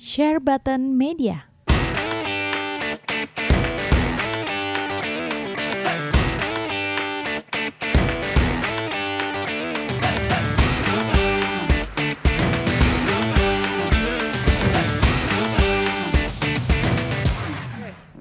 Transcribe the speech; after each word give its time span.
Share 0.00 0.40
Button 0.40 0.96
Media. 0.96 1.44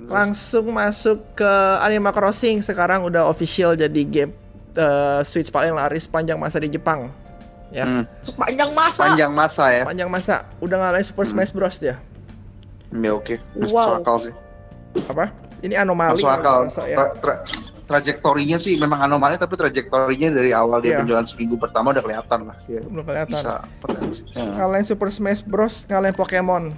Langsung 0.03 0.75
masuk 0.75 1.23
ke 1.39 1.47
Animal 1.79 2.11
Crossing 2.11 2.59
sekarang 2.59 3.07
udah 3.07 3.31
official 3.31 3.79
jadi 3.79 4.03
game 4.03 4.35
uh, 4.75 5.23
Switch 5.23 5.47
paling 5.47 5.71
laris 5.71 6.11
panjang 6.11 6.35
masa 6.35 6.59
di 6.59 6.67
Jepang. 6.67 7.28
Ya, 7.69 7.85
Hmm, 7.85 8.03
Sepanjang 8.25 8.71
masa. 8.73 9.01
Panjang 9.05 9.31
masa 9.31 9.63
ya. 9.69 9.83
panjang 9.85 10.09
masa. 10.09 10.35
Udah 10.57 10.77
ngalahin 10.79 11.05
Super 11.05 11.25
Smash 11.25 11.53
Bros 11.53 11.77
dia. 11.77 12.01
Ya 12.89 13.13
oke. 13.13 13.37
Masuk 13.53 13.77
Wow. 13.77 14.01
akal 14.01 14.15
sih. 14.19 14.33
Apa? 15.05 15.29
Ini 15.59 15.77
anomali 15.77 16.17
Masuk 16.17 16.25
akal. 16.27 16.65
salah 16.67 16.89
ya. 16.89 16.97
Tra- 16.97 17.13
tra- 17.21 17.41
trajektorinya 17.85 18.57
sih 18.57 18.73
memang 18.75 19.01
anomali 19.03 19.33
tapi 19.35 19.53
trajektorinya 19.53 20.29
dari 20.31 20.49
awal 20.49 20.77
dia 20.79 20.93
Iya. 20.93 20.99
penjualan 21.01 21.25
seminggu 21.25 21.55
pertama 21.55 21.89
udah 21.91 22.01
kelihatan 22.01 22.39
lah. 22.45 22.57
Dia 22.63 22.81
Belum 22.81 23.01
kelihatan. 23.03 23.29
bisa 23.31 23.53
potensi. 23.77 24.21
Ya. 24.31 24.49
Ngalahin 24.49 24.85
Super 24.85 25.09
Smash 25.09 25.41
Bros, 25.41 25.85
ngalahin 25.85 26.13
Pokemon. 26.13 26.73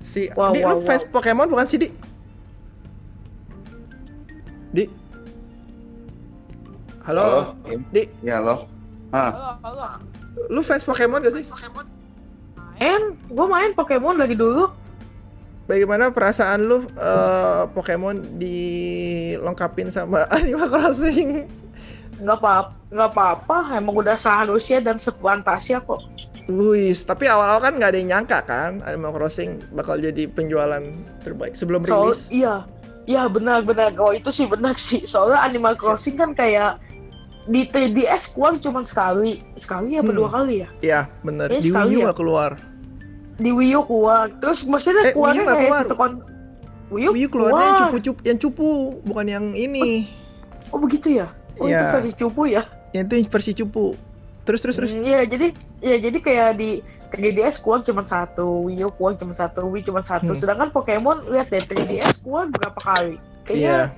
Si 0.00 0.32
Wow, 0.32 0.50
Di, 0.50 0.64
lu 0.64 0.72
wow, 0.72 0.80
fans 0.82 1.04
Pokemon 1.04 1.46
bukan 1.46 1.66
sih, 1.66 1.76
Di? 1.76 1.88
Di? 4.72 4.84
Halo? 7.02 7.20
Halo? 7.20 7.40
Di, 7.92 8.08
Ya 8.20 8.40
loh. 8.40 8.64
Ah, 9.10 9.58
lu 10.46 10.62
fans 10.62 10.86
Pokemon 10.86 11.26
gak 11.26 11.34
sih? 11.34 11.44
Main, 12.78 13.02
gue 13.26 13.46
main 13.46 13.70
Pokemon 13.74 14.16
dari 14.16 14.38
dulu. 14.38 14.70
Bagaimana 15.66 16.10
perasaan 16.10 16.66
lu 16.66 16.86
eh, 16.94 17.62
Pokemon 17.70 18.38
dilengkapin 18.38 19.90
sama 19.90 20.26
Animal 20.38 20.66
Crossing? 20.66 21.46
Nggak 22.20 22.36
apa 22.42 22.54
nggak 22.90 23.10
apa-apa, 23.14 23.78
emang 23.78 23.94
udah 24.02 24.18
seharusnya 24.18 24.82
dan 24.82 24.98
sepantasnya 24.98 25.78
kok. 25.80 26.02
Luis, 26.50 27.06
tapi 27.06 27.30
awal-awal 27.30 27.62
kan 27.62 27.78
nggak 27.78 27.90
ada 27.94 27.98
yang 28.02 28.10
nyangka 28.18 28.38
kan 28.42 28.82
Animal 28.82 29.14
Crossing 29.14 29.62
bakal 29.70 30.02
jadi 30.02 30.26
penjualan 30.26 30.82
terbaik 31.22 31.54
sebelum 31.54 31.86
Soal 31.86 32.10
rilis. 32.12 32.26
iya, 32.34 32.66
iya 33.06 33.30
benar-benar. 33.30 33.94
Oh 34.02 34.10
itu 34.10 34.34
sih 34.34 34.50
benar 34.50 34.74
sih. 34.74 35.06
Soalnya 35.06 35.38
Animal 35.46 35.78
Crossing 35.78 36.18
kan 36.18 36.34
kayak 36.34 36.82
di 37.42 37.64
3DS 37.64 38.32
keluar 38.32 38.56
cuma 38.56 38.80
sekali, 38.82 39.40
sekali 39.54 39.96
apa 39.96 40.06
Hmm. 40.06 40.16
dua 40.16 40.28
kali 40.28 40.54
ya? 40.60 40.68
Iya, 40.80 41.00
bener. 41.20 41.48
Eh, 41.48 41.58
Di 41.58 41.70
Wii 41.70 41.96
U 41.96 42.00
ya? 42.04 42.12
keluar. 42.12 42.50
Di 43.36 43.50
Wii 43.50 43.72
U 43.74 43.82
keluar, 43.82 44.28
terus 44.36 44.60
maksudnya 44.62 45.08
Eh, 45.08 45.12
Wii 45.12 45.16
U 45.16 45.16
keluarnya 45.16 45.44
keluar. 45.56 45.80
satu 45.82 45.94
kon. 45.94 46.12
Wii 46.90 47.06
U, 47.06 47.10
Wii 47.14 47.24
U 47.24 47.28
keluarnya 47.28 47.56
yang 47.56 47.70
keluar. 47.70 47.88
cupu-cupu, 47.88 48.20
yang 48.22 48.38
cupu, 48.38 48.68
bukan 49.02 49.26
yang 49.26 49.44
ini. 49.54 50.10
Oh 50.68 50.78
begitu 50.78 51.16
ya? 51.16 51.32
Oh 51.56 51.64
itu 51.64 51.76
Iya. 51.76 51.90
versi 51.90 52.12
cupu 52.14 52.42
ya? 52.46 52.62
Yang 52.90 53.04
itu 53.06 53.30
versi 53.30 53.52
cupu. 53.54 53.84
Terus 54.42 54.60
terus 54.60 54.76
terus. 54.76 54.92
Hmm, 54.92 55.02
Iya 55.02 55.20
jadi 55.24 55.46
ya 55.80 55.96
jadi 55.96 56.18
kayak 56.18 56.50
di 56.56 56.70
ke 57.06 57.16
3DS 57.16 57.58
keluar 57.58 57.80
cuma 57.80 58.02
satu, 58.02 58.66
Wii 58.66 58.84
U 58.84 58.90
keluar 58.90 59.14
cuma 59.14 59.32
satu, 59.32 59.66
Wii 59.66 59.82
cuma 59.82 60.00
satu. 60.00 60.30
Hmm. 60.30 60.38
Sedangkan 60.38 60.68
Pokemon 60.70 61.26
lihat 61.28 61.48
deh 61.48 61.58
3DS 61.60 62.20
keluar 62.20 62.46
berapa 62.48 62.76
kali? 62.76 63.16
Kayaknya 63.42 63.90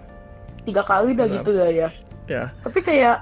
tiga 0.63 0.83
kali 0.83 1.11
dah 1.13 1.27
Benar. 1.27 1.37
gitu 1.37 1.51
ya 1.53 1.69
ya. 1.69 1.89
ya. 2.27 2.43
Tapi 2.63 2.79
kayak 2.81 3.17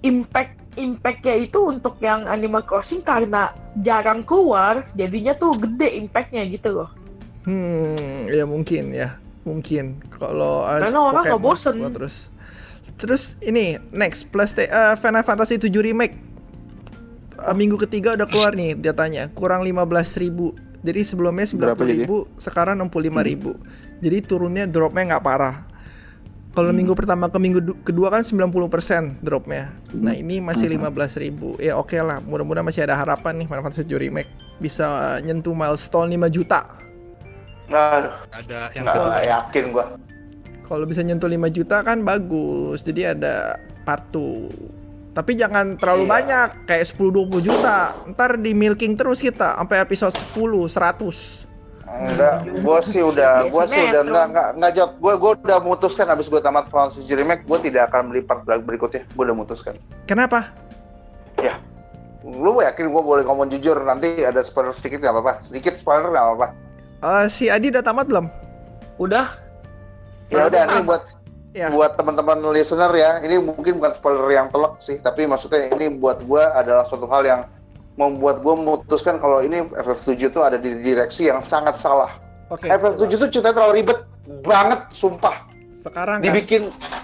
impact 0.00 0.60
impactnya 0.78 1.34
itu 1.36 1.58
untuk 1.66 1.98
yang 1.98 2.24
Animal 2.30 2.62
Crossing 2.62 3.02
karena 3.02 3.50
jarang 3.82 4.22
keluar, 4.22 4.86
jadinya 4.94 5.34
tuh 5.34 5.52
gede 5.58 5.98
impactnya 6.00 6.46
gitu 6.46 6.82
loh. 6.82 6.90
Hmm, 7.44 8.28
ya 8.30 8.44
mungkin 8.46 8.94
ya, 8.94 9.18
mungkin. 9.42 9.98
Kalau 10.14 10.64
ada 10.64 10.88
Karena 10.88 11.00
orang 11.00 11.22
nggak 11.26 11.42
bosen. 11.42 11.74
terus. 11.90 12.30
Terus 13.00 13.34
ini 13.40 13.80
next 13.90 14.28
plus 14.28 14.52
eh, 14.60 14.68
Final 15.00 15.24
Fantasy 15.24 15.56
7 15.56 15.72
remake. 15.72 16.16
Eh, 17.40 17.54
minggu 17.56 17.80
ketiga 17.80 18.12
udah 18.14 18.28
keluar 18.28 18.52
nih 18.52 18.76
datanya, 18.76 19.32
kurang 19.32 19.64
15.000. 19.64 20.52
Jadi 20.80 21.00
sebelumnya 21.04 21.44
Berapa 21.52 21.84
90.000, 21.84 22.40
sekarang 22.40 22.76
65.000. 22.88 24.00
Jadi 24.00 24.18
turunnya 24.24 24.64
dropnya 24.64 25.16
nggak 25.16 25.24
parah. 25.24 25.69
Kalau 26.50 26.74
minggu 26.74 26.98
pertama 26.98 27.30
ke 27.30 27.38
minggu 27.38 27.60
du- 27.62 27.78
kedua 27.80 28.10
kan 28.10 28.26
90% 28.26 29.22
dropnya. 29.22 29.70
Nah 29.94 30.12
ini 30.12 30.42
masih 30.42 30.66
15.000. 30.66 31.54
Ya 31.62 31.78
oke 31.78 31.94
lah, 31.94 32.18
mudah-mudahan 32.18 32.66
masih 32.66 32.82
ada 32.82 32.98
harapan 32.98 33.38
nih 33.38 33.46
Final 33.46 33.62
Fantasy 33.62 33.86
7 33.86 34.02
remake 34.02 34.30
bisa 34.58 34.86
nyentuh 35.22 35.54
milestone 35.54 36.10
5 36.10 36.26
juta. 36.26 36.66
Aduh, 37.70 38.10
ada 38.34 38.66
yang 38.74 38.82
nggak 38.82 38.94
kedua 38.98 39.16
yakin 39.22 39.64
gua. 39.70 39.86
Kalau 40.66 40.84
bisa 40.86 41.02
nyentuh 41.02 41.30
5 41.30 41.46
juta 41.48 41.86
kan 41.86 42.02
bagus. 42.02 42.82
Jadi 42.82 43.06
ada 43.06 43.54
part 43.82 44.10
2. 44.10 44.50
Tapi 45.10 45.34
jangan 45.34 45.74
terlalu 45.74 46.06
Iya. 46.06 46.10
banyak, 46.10 46.48
kayak 46.66 46.86
10-20 46.86 47.42
juta. 47.42 47.94
Ntar 48.06 48.38
di 48.38 48.54
milking 48.54 48.94
terus 48.94 49.18
kita 49.18 49.54
sampai 49.54 49.82
episode 49.82 50.14
10, 50.14 50.66
100. 50.66 51.46
Enggak, 51.90 52.46
gua 52.62 52.78
sih 52.86 53.02
udah, 53.02 53.50
gua 53.50 53.66
sih 53.66 53.82
udah 53.82 54.06
enggak 54.06 54.24
enggak 54.30 54.48
enggak 54.54 54.72
jawab. 54.78 54.92
Gua 55.02 55.14
gua 55.18 55.30
udah 55.34 55.58
memutuskan 55.58 56.06
habis 56.06 56.30
gua 56.30 56.38
tamat 56.38 56.70
Final 56.70 56.94
Fantasy 56.94 57.10
Remake, 57.10 57.42
gua 57.50 57.58
tidak 57.58 57.90
akan 57.90 58.14
beli 58.14 58.22
part 58.22 58.46
berikutnya. 58.46 59.02
Gua 59.18 59.26
udah 59.26 59.34
memutuskan. 59.34 59.74
Kenapa? 60.06 60.54
Lu 62.20 62.60
yakin 62.60 62.92
gua 62.92 63.02
boleh 63.02 63.24
ngomong 63.24 63.48
jujur 63.48 63.80
nanti 63.82 64.22
ada 64.22 64.44
spoiler 64.44 64.76
sedikit 64.76 65.00
nggak 65.00 65.14
apa-apa? 65.18 65.32
Sedikit 65.40 65.74
spoiler 65.74 66.12
nggak 66.12 66.24
apa-apa. 66.30 66.48
Eh, 67.00 67.26
si 67.32 67.48
Adi 67.48 67.72
udah 67.72 67.80
tamat 67.80 68.06
belum? 68.06 68.26
Udah, 69.00 69.32
Ya 70.30 70.46
udah 70.46 70.62
nih 70.68 70.84
buat 70.86 71.02
Ya. 71.50 71.66
buat 71.66 71.98
teman-teman 71.98 72.38
listener 72.54 72.94
ya, 72.94 73.18
ini 73.26 73.42
mungkin 73.42 73.82
bukan 73.82 73.90
spoiler 73.90 74.22
yang 74.30 74.46
telak 74.54 74.78
sih, 74.78 75.02
tapi 75.02 75.26
maksudnya 75.26 75.66
ini 75.74 75.90
buat 75.98 76.22
gua 76.22 76.54
adalah 76.54 76.86
suatu 76.86 77.10
hal 77.10 77.26
yang 77.26 77.40
membuat 78.00 78.40
gua 78.40 78.56
memutuskan 78.56 79.20
kalau 79.20 79.44
ini 79.44 79.60
FF7 79.76 80.32
itu 80.32 80.40
ada 80.40 80.56
di 80.56 80.80
direksi 80.80 81.28
yang 81.28 81.44
sangat 81.44 81.76
salah. 81.76 82.16
Oke. 82.48 82.72
FF7 82.72 83.04
itu 83.12 83.26
ceritanya 83.38 83.60
terlalu 83.60 83.74
ribet 83.84 83.98
banget, 84.40 84.80
sumpah. 84.88 85.44
Sekarang 85.80 86.20
kan? 86.20 86.24
Dibikin, 86.24 86.62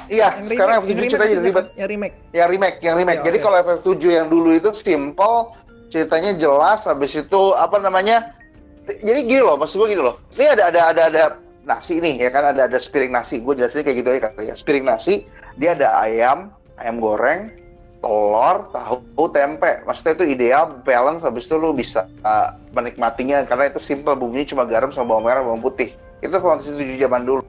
iya 0.08 0.36
Yang 0.40 0.56
sekarang 0.56 0.74
remake, 0.80 0.88
FF7 0.88 0.96
yang 0.96 1.10
ceritanya 1.12 1.36
ribet. 1.44 1.66
Yang 1.76 1.88
remake. 1.92 2.14
Yang 2.32 2.48
remake, 2.48 2.78
yang 2.80 2.94
remake. 2.96 3.20
Oke, 3.20 3.26
Jadi 3.28 3.38
oke. 3.38 3.44
kalau 3.44 3.56
FF7 3.60 3.92
yang 4.08 4.26
dulu 4.32 4.50
itu 4.56 4.70
simple, 4.72 5.36
ceritanya 5.92 6.32
jelas, 6.36 6.80
habis 6.88 7.12
itu 7.16 7.42
apa 7.56 7.76
namanya? 7.80 8.32
Jadi 8.86 9.20
gini 9.26 9.42
loh, 9.42 9.58
maksud 9.58 9.82
gue 9.82 9.88
gini 9.92 10.02
loh. 10.04 10.16
Ini 10.38 10.56
ada 10.56 10.70
ada 10.70 10.80
ada 10.94 11.02
ada 11.10 11.24
nasi 11.66 11.98
nih 11.98 12.22
ya 12.22 12.30
kan 12.30 12.54
ada 12.54 12.70
ada 12.70 12.78
sepiring 12.78 13.10
nasi. 13.10 13.42
Gue 13.42 13.58
jelasin 13.58 13.82
kayak 13.82 13.96
gitu 13.98 14.08
aja 14.14 14.30
kali 14.30 14.48
ya. 14.48 14.54
Sepiring 14.54 14.86
nasi, 14.86 15.26
dia 15.58 15.74
ada 15.74 15.98
ayam, 15.98 16.54
ayam 16.78 17.02
goreng, 17.02 17.50
telur, 18.06 18.70
tahu, 18.70 19.26
tempe. 19.34 19.82
Maksudnya 19.82 20.14
itu 20.14 20.24
ideal, 20.38 20.78
balance. 20.86 21.26
Habis 21.26 21.50
itu 21.50 21.58
lu 21.58 21.74
bisa 21.74 22.06
uh, 22.22 22.54
menikmatinya 22.70 23.42
karena 23.42 23.66
itu 23.66 23.82
simple 23.82 24.14
bumbunya 24.14 24.46
cuma 24.46 24.62
garam 24.62 24.94
sama 24.94 25.18
bawang 25.18 25.26
merah, 25.26 25.42
bawang 25.42 25.58
putih. 25.58 25.90
Itu 26.22 26.38
Fantasy 26.38 26.78
7 26.78 27.02
zaman 27.02 27.26
dulu. 27.26 27.42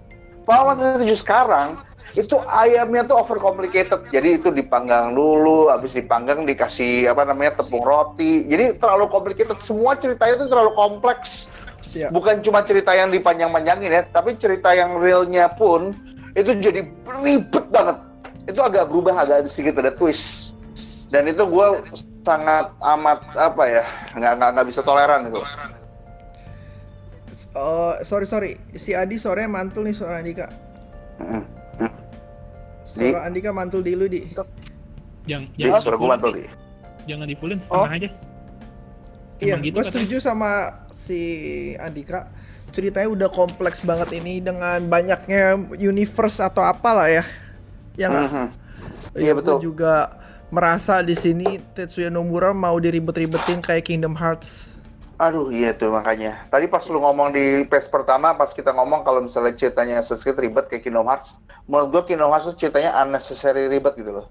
Fantasy 0.50 1.06
7 1.06 1.22
sekarang 1.22 1.78
itu 2.18 2.34
ayamnya 2.50 3.06
tuh 3.06 3.22
over 3.22 3.38
complicated 3.38 4.02
jadi 4.10 4.42
itu 4.42 4.50
dipanggang 4.50 5.14
dulu 5.14 5.70
habis 5.70 5.94
dipanggang 5.94 6.50
dikasih 6.50 7.14
apa 7.14 7.30
namanya 7.30 7.62
tepung 7.62 7.86
roti 7.86 8.42
jadi 8.50 8.74
terlalu 8.80 9.06
complicated 9.12 9.60
semua 9.62 9.94
ceritanya 9.94 10.42
tuh 10.42 10.50
terlalu 10.50 10.72
kompleks 10.74 11.52
Iya. 11.96 12.10
bukan 12.12 12.44
cuma 12.44 12.66
cerita 12.66 12.92
yang 12.92 13.14
dipanjang-panjangin 13.14 13.90
ya 13.94 14.04
tapi 14.12 14.36
cerita 14.36 14.76
yang 14.76 15.00
realnya 15.00 15.48
pun 15.56 15.96
itu 16.36 16.52
jadi 16.60 16.84
ribet 17.24 17.66
banget 17.72 17.98
itu 18.50 18.60
agak 18.60 18.92
berubah 18.92 19.16
agak 19.24 19.48
sedikit 19.48 19.80
ada 19.80 19.94
twist 19.94 20.47
dan 21.08 21.24
itu 21.26 21.42
gue 21.42 21.68
sangat 22.22 22.66
amat 22.92 23.20
apa 23.34 23.64
ya 23.66 23.84
nggak 24.14 24.34
nggak 24.36 24.50
nggak 24.54 24.68
bisa 24.68 24.82
toleran 24.82 25.26
itu 25.26 25.42
Oh, 27.54 27.98
sorry 28.04 28.26
sorry. 28.26 28.52
Si 28.72 28.94
Adi 28.94 29.18
suaranya 29.18 29.50
mantul 29.52 29.82
nih 29.82 29.96
suara 29.96 30.22
Andika. 30.22 30.46
Mm. 31.18 31.42
Suara 32.84 33.26
Andika 33.26 33.50
mantul 33.50 33.82
di 33.82 33.94
lu 33.94 34.06
di. 34.06 34.30
yang 35.26 35.44
jadi 35.52 35.68
jangan 35.68 35.82
suara 35.82 35.96
gue 35.98 36.08
mantul 36.08 36.32
Di. 36.34 36.46
jangan 37.04 37.26
dipulin 37.26 37.58
setengah 37.58 37.92
aja 37.92 38.10
Iya, 39.38 39.54
Emang 39.54 39.62
gitu 39.62 39.74
gue 39.74 39.82
katanya. 39.82 39.92
setuju 39.92 40.18
sama 40.20 40.52
si 40.90 41.20
Andika. 41.78 42.30
Ceritanya 42.70 43.10
udah 43.10 43.30
kompleks 43.30 43.82
banget 43.82 44.10
ini 44.16 44.38
dengan 44.38 44.78
banyaknya 44.84 45.58
universe 45.74 46.38
atau 46.38 46.62
apalah 46.62 47.06
ya. 47.08 47.26
Yang 47.96 48.14
Mhm. 48.24 48.46
Iya, 49.16 49.32
betul. 49.34 49.58
juga 49.64 50.14
merasa 50.48 51.04
di 51.04 51.12
sini 51.12 51.60
Tetsuya 51.76 52.08
Nomura 52.08 52.56
mau 52.56 52.80
diribet-ribetin 52.80 53.60
kayak 53.60 53.84
Kingdom 53.92 54.16
Hearts. 54.16 54.72
Aduh 55.18 55.50
iya 55.50 55.74
tuh 55.74 55.90
makanya. 55.90 56.46
Tadi 56.54 56.70
pas 56.70 56.86
lu 56.88 57.02
ngomong 57.02 57.34
di 57.34 57.66
pes 57.66 57.90
pertama, 57.90 58.38
pas 58.38 58.54
kita 58.54 58.70
ngomong 58.70 59.02
kalau 59.02 59.26
misalnya 59.26 59.58
ceritanya 59.58 59.98
sedikit 60.06 60.38
ribet 60.38 60.70
kayak 60.70 60.86
Kingdom 60.86 61.10
Hearts, 61.10 61.42
menurut 61.66 61.90
gua 61.90 62.04
Kingdom 62.06 62.30
Hearts 62.30 62.48
tuh 62.54 62.56
ceritanya 62.56 62.94
unnecessary 63.02 63.66
ribet 63.66 63.98
gitu 63.98 64.24
loh. 64.24 64.28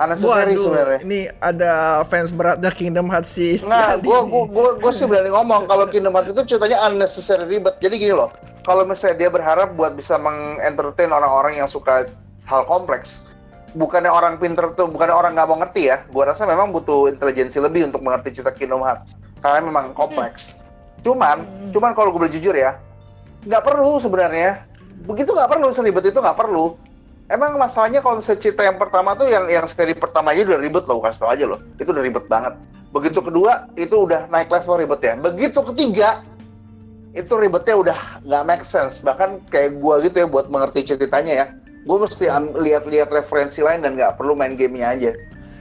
unnecessary 0.00 0.56
sebenarnya. 0.56 1.00
ini 1.04 1.20
ada 1.44 2.00
fans 2.08 2.32
beratnya 2.32 2.72
Kingdom 2.72 3.12
Hearts 3.12 3.36
sih. 3.36 3.60
Nah, 3.68 4.00
gue 4.00 4.18
gua, 4.32 4.48
gua, 4.48 4.70
gua 4.80 4.92
sih 4.94 5.04
berani 5.04 5.28
ngomong 5.28 5.68
kalau 5.68 5.84
Kingdom 5.90 6.16
Hearts 6.16 6.32
itu 6.32 6.56
ceritanya 6.56 6.88
unnecessary 6.88 7.44
ribet. 7.44 7.76
Jadi 7.82 8.00
gini 8.00 8.14
loh, 8.16 8.32
kalau 8.64 8.88
misalnya 8.88 9.26
dia 9.26 9.28
berharap 9.28 9.76
buat 9.76 9.92
bisa 9.98 10.16
mengentertain 10.16 11.12
orang-orang 11.12 11.60
yang 11.60 11.68
suka 11.68 12.08
hal 12.48 12.62
kompleks, 12.64 13.28
bukannya 13.74 14.10
orang 14.10 14.38
pinter 14.38 14.74
tuh, 14.74 14.90
bukannya 14.90 15.14
orang 15.14 15.32
nggak 15.36 15.48
mau 15.48 15.58
ngerti 15.62 15.90
ya. 15.90 16.02
Gua 16.10 16.30
rasa 16.30 16.46
memang 16.46 16.70
butuh 16.74 17.10
intelijensi 17.10 17.58
lebih 17.62 17.90
untuk 17.90 18.02
mengerti 18.02 18.40
cerita 18.40 18.50
Kingdom 18.54 18.82
Hearts 18.82 19.16
karena 19.40 19.60
memang 19.64 19.92
kompleks. 19.96 20.60
Cuman, 21.00 21.42
Hmm. 21.44 21.70
cuman 21.72 21.90
kalau 21.96 22.12
gue 22.12 22.28
jujur 22.28 22.52
ya, 22.52 22.76
nggak 23.48 23.62
perlu 23.64 23.96
sebenarnya. 23.96 24.68
Begitu 25.08 25.32
nggak 25.32 25.48
perlu, 25.48 25.72
seribet 25.72 26.12
itu 26.12 26.20
nggak 26.20 26.36
perlu. 26.36 26.76
Emang 27.30 27.56
masalahnya 27.56 28.02
kalau 28.02 28.18
misalnya 28.18 28.42
cerita 28.42 28.66
yang 28.66 28.76
pertama 28.76 29.14
tuh 29.14 29.30
yang 29.30 29.46
yang 29.46 29.64
seri 29.64 29.94
pertama 29.94 30.34
aja 30.34 30.44
udah 30.50 30.60
ribet 30.60 30.84
loh, 30.84 30.98
kasih 30.98 31.20
tau 31.22 31.30
aja 31.30 31.44
loh. 31.46 31.62
Itu 31.78 31.94
udah 31.94 32.04
ribet 32.04 32.26
banget. 32.26 32.58
Begitu 32.90 33.22
kedua 33.22 33.70
itu 33.78 33.94
udah 33.94 34.26
naik 34.28 34.50
level 34.50 34.82
ribetnya. 34.82 35.14
Begitu 35.14 35.62
ketiga 35.72 36.26
itu 37.14 37.30
ribetnya 37.38 37.74
udah 37.78 37.98
nggak 38.26 38.44
make 38.50 38.64
sense. 38.66 38.98
Bahkan 39.00 39.46
kayak 39.46 39.78
gua 39.78 40.02
gitu 40.02 40.20
ya 40.20 40.26
buat 40.26 40.50
mengerti 40.50 40.82
ceritanya 40.82 41.32
ya. 41.32 41.46
Gue 41.84 41.96
mesti 41.96 42.28
am- 42.28 42.52
lihat-lihat 42.52 43.08
referensi 43.08 43.64
lain 43.64 43.80
dan 43.80 43.96
nggak 43.96 44.20
perlu 44.20 44.36
main 44.36 44.54
gamenya 44.54 44.92
aja. 44.92 45.12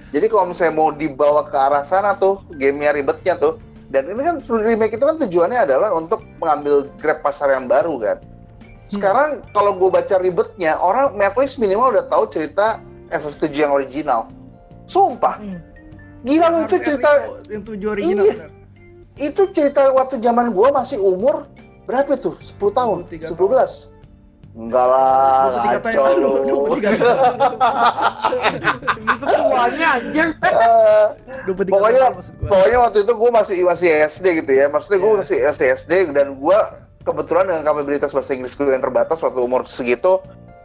Jadi 0.10 0.26
kalau 0.28 0.50
misalnya 0.50 0.74
mau 0.76 0.90
dibawa 0.90 1.46
ke 1.48 1.56
arah 1.56 1.86
sana 1.86 2.18
tuh 2.18 2.42
gamenya 2.58 2.98
ribetnya 2.98 3.38
tuh. 3.38 3.62
Dan 3.90 4.06
ini 4.06 4.22
kan 4.22 4.36
remake 4.46 4.98
itu 4.98 5.06
kan 5.06 5.18
tujuannya 5.18 5.66
adalah 5.66 5.90
untuk 5.94 6.22
mengambil 6.38 6.86
grab 7.02 7.26
pasar 7.26 7.50
yang 7.54 7.66
baru 7.66 7.98
kan. 7.98 8.18
Sekarang 8.90 9.42
kalau 9.54 9.78
gue 9.78 9.90
baca 9.90 10.18
ribetnya, 10.18 10.78
orang 10.78 11.14
least 11.38 11.58
minimal 11.58 11.94
udah 11.94 12.06
tahu 12.10 12.26
cerita 12.30 12.82
FF7 13.10 13.54
yang 13.54 13.74
original. 13.74 14.30
Sumpah, 14.86 15.38
Hmm. 15.38 15.62
gila 16.26 16.50
lu 16.50 16.60
itu 16.66 16.78
cerita 16.82 17.10
yang 17.50 17.62
tujuh 17.62 17.90
original. 17.94 18.26
Iya. 18.26 18.34
benar. 18.34 18.52
itu 19.20 19.52
cerita 19.52 19.92
waktu 19.92 20.24
zaman 20.24 20.56
gua 20.56 20.72
masih 20.72 20.96
umur 20.96 21.44
berapa 21.84 22.16
tuh? 22.16 22.40
10 22.40 22.72
tahun, 22.72 23.04
23 23.12 23.36
11. 23.36 23.92
Enggak 24.60 24.86
lah, 24.86 25.72
23 25.72 25.80
tahun 25.80 25.96
ngaco 25.96 26.04
lalu, 26.04 26.20
lu. 26.20 26.56
23 26.68 27.00
tahun 27.00 27.16
lalu. 27.16 27.58
Segitu 28.92 29.26
tuanya 29.26 29.88
anjir. 29.96 30.28
Eh, 30.36 31.06
23 31.48 31.72
pokoknya 31.72 32.02
pokoknya 32.44 32.78
waktu 32.84 32.98
itu 33.02 33.14
gue 33.16 33.30
masih 33.32 33.58
masih 33.64 33.90
SD 34.06 34.26
gitu 34.44 34.52
ya 34.52 34.66
maksudnya 34.68 35.00
gue 35.00 35.10
Iya. 35.10 35.20
masih 35.24 35.38
masih 35.48 35.68
SD 35.80 35.92
dan 36.12 36.28
gue 36.36 36.60
kebetulan 37.02 37.48
dengan 37.48 37.64
kapabilitas 37.64 38.12
bahasa 38.12 38.36
Inggris 38.36 38.54
gue 38.54 38.68
yang 38.68 38.84
terbatas 38.84 39.24
waktu 39.24 39.40
umur 39.40 39.64
segitu 39.64 40.20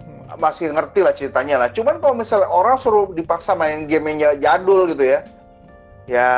Hmm. 0.04 0.36
masih 0.36 0.68
ngerti 0.68 1.00
lah 1.00 1.14
ceritanya 1.14 1.56
lah 1.56 1.68
cuman 1.70 2.02
kalau 2.02 2.12
misalnya 2.12 2.44
orang 2.44 2.74
suruh 2.74 3.08
dipaksa 3.08 3.54
main 3.54 3.86
gamenya 3.86 4.34
jadul 4.34 4.90
gitu 4.90 5.04
ya 5.06 5.20
ya 6.04 6.30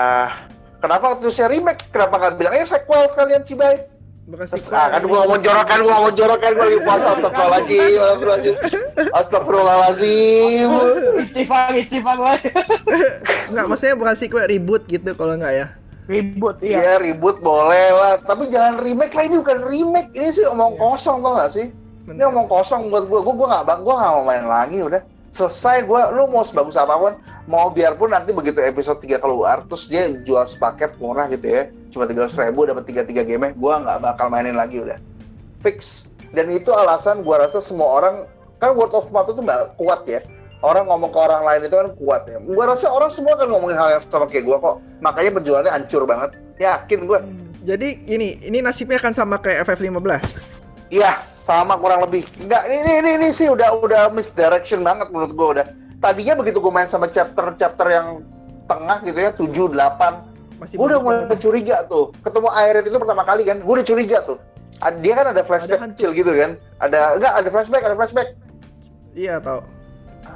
kenapa 0.79 1.11
waktu 1.11 1.25
itu 1.25 1.33
saya 1.33 1.51
remake 1.51 1.83
kenapa 1.89 2.15
nggak 2.15 2.35
bilang 2.37 2.55
ya 2.55 2.63
sequel 2.63 3.09
sekalian 3.09 3.43
Cibai 3.43 3.87
Makasih. 4.27 4.75
Ah, 4.75 4.91
kan 4.91 5.07
gue 5.07 5.15
ngomong 5.15 5.39
jorokan, 5.39 5.79
gue 5.87 5.93
ngomong 5.95 6.15
jorokan, 6.19 6.51
gue 6.51 6.67
lagi 6.67 6.81
puasa, 6.83 7.07
astagfirullahaladzim, 7.15 7.95
astagfirullahaladzim, 8.03 8.55
astagfirullahaladzim. 9.15 10.69
Istighfar, 11.23 11.71
istighfar 11.79 12.19
lagi. 12.19 12.51
Enggak, 13.55 13.67
maksudnya 13.71 13.95
bukan 13.95 14.15
sequel 14.19 14.51
reboot 14.51 14.83
gitu 14.91 15.15
kalau 15.15 15.39
enggak 15.39 15.55
ya. 15.55 15.67
Ribut 16.07 16.59
iya. 16.63 16.79
Iya 16.79 16.95
ribut 17.03 17.39
boleh 17.39 17.91
lah, 17.95 18.19
tapi 18.23 18.51
jangan 18.51 18.83
remake 18.83 19.15
lah 19.15 19.25
ini 19.27 19.37
bukan 19.43 19.59
remake, 19.63 20.11
ini 20.15 20.31
sih 20.31 20.47
omong 20.47 20.75
Iya. 20.75 20.83
kosong 20.83 21.17
tau 21.23 21.35
gak 21.39 21.51
sih? 21.51 21.67
Ini 21.71 22.11
Bener. 22.15 22.31
omong 22.31 22.47
kosong 22.47 22.91
buat 22.91 23.07
gue, 23.07 23.21
gue 23.23 23.35
gue 23.35 23.47
nggak 23.47 23.63
bang, 23.67 23.81
gue 23.83 23.95
nggak 23.95 24.11
mau 24.15 24.23
main 24.23 24.47
lagi 24.47 24.79
udah 24.83 25.03
selesai 25.37 25.85
gue, 25.85 26.01
lu 26.17 26.25
mau 26.33 26.41
sebagus 26.41 26.81
apa 26.81 26.97
pun, 26.97 27.13
mau 27.45 27.69
biarpun 27.69 28.17
nanti 28.17 28.33
begitu 28.33 28.65
episode 28.65 29.05
3 29.05 29.21
keluar, 29.21 29.61
terus 29.69 29.85
dia 29.85 30.09
jual 30.25 30.41
sepaket 30.49 30.97
murah 30.97 31.29
gitu 31.29 31.45
ya, 31.45 31.69
cuma 31.93 32.09
tiga 32.09 32.25
ribu 32.25 32.65
dapat 32.65 32.89
tiga 32.89 33.05
tiga 33.05 33.21
game, 33.21 33.53
gue 33.53 33.75
nggak 33.77 34.01
bakal 34.01 34.33
mainin 34.33 34.57
lagi 34.57 34.81
udah, 34.81 34.97
fix. 35.61 36.09
Dan 36.33 36.49
itu 36.49 36.73
alasan 36.73 37.21
gue 37.21 37.37
rasa 37.37 37.61
semua 37.61 38.01
orang 38.01 38.25
kan 38.57 38.73
word 38.73 38.91
of 38.97 39.13
mouth 39.13 39.29
itu 39.29 39.45
mbak 39.45 39.77
kuat 39.77 40.09
ya, 40.09 40.25
orang 40.65 40.89
ngomong 40.89 41.13
ke 41.13 41.21
orang 41.21 41.45
lain 41.45 41.61
itu 41.69 41.77
kan 41.77 41.89
kuat 42.01 42.25
ya. 42.25 42.41
Gue 42.41 42.65
rasa 42.65 42.89
orang 42.89 43.13
semua 43.13 43.37
kan 43.37 43.53
ngomongin 43.53 43.77
hal 43.77 43.93
yang 43.93 44.03
sama 44.03 44.25
kayak 44.27 44.49
gue 44.49 44.57
kok, 44.57 44.81
makanya 45.05 45.31
penjualannya 45.37 45.73
hancur 45.73 46.03
banget, 46.09 46.33
yakin 46.57 47.05
gue. 47.05 47.19
Jadi 47.67 47.89
ini 48.09 48.41
ini 48.41 48.59
nasibnya 48.65 48.97
akan 48.97 49.13
sama 49.13 49.37
kayak 49.39 49.69
FF15. 49.69 50.65
Iya, 50.87 51.19
sama 51.39 51.75
kurang 51.79 52.07
lebih. 52.07 52.27
Enggak, 52.39 52.67
ini, 52.71 52.79
ini, 52.79 52.93
ini, 53.03 53.11
ini 53.23 53.29
sih 53.35 53.51
udah 53.51 53.75
udah 53.83 54.03
misdirection 54.15 54.87
banget 54.87 55.11
menurut 55.11 55.33
gue 55.35 55.49
udah. 55.59 55.67
Tadinya 55.99 56.39
begitu 56.39 56.63
gue 56.63 56.73
main 56.73 56.87
sama 56.87 57.11
chapter-chapter 57.11 57.87
yang 57.91 58.23
tengah 58.71 59.03
gitu 59.03 59.19
ya, 59.19 59.31
7, 59.35 59.75
8, 59.75 60.63
Masih 60.63 60.75
gue 60.81 60.87
udah 60.89 61.01
mulai 61.03 61.39
curiga 61.39 61.85
tuh. 61.91 62.15
Ketemu 62.23 62.49
Airet 62.55 62.85
itu 62.89 62.97
pertama 62.97 63.23
kali 63.27 63.43
kan, 63.45 63.61
gue 63.61 63.73
udah 63.77 63.87
curiga 63.87 64.19
tuh. 64.25 64.39
Dia 65.01 65.15
kan 65.17 65.27
ada 65.33 65.41
flashback 65.41 65.81
Ada 65.81 65.89
kecil 65.97 66.11
gitu 66.13 66.33
kan. 66.37 66.61
Ada, 66.85 67.17
enggak, 67.17 67.33
ada 67.33 67.49
flashback, 67.49 67.83
ada 67.85 67.97
flashback. 67.97 68.29
Iya, 69.17 69.41
tahu. 69.41 69.65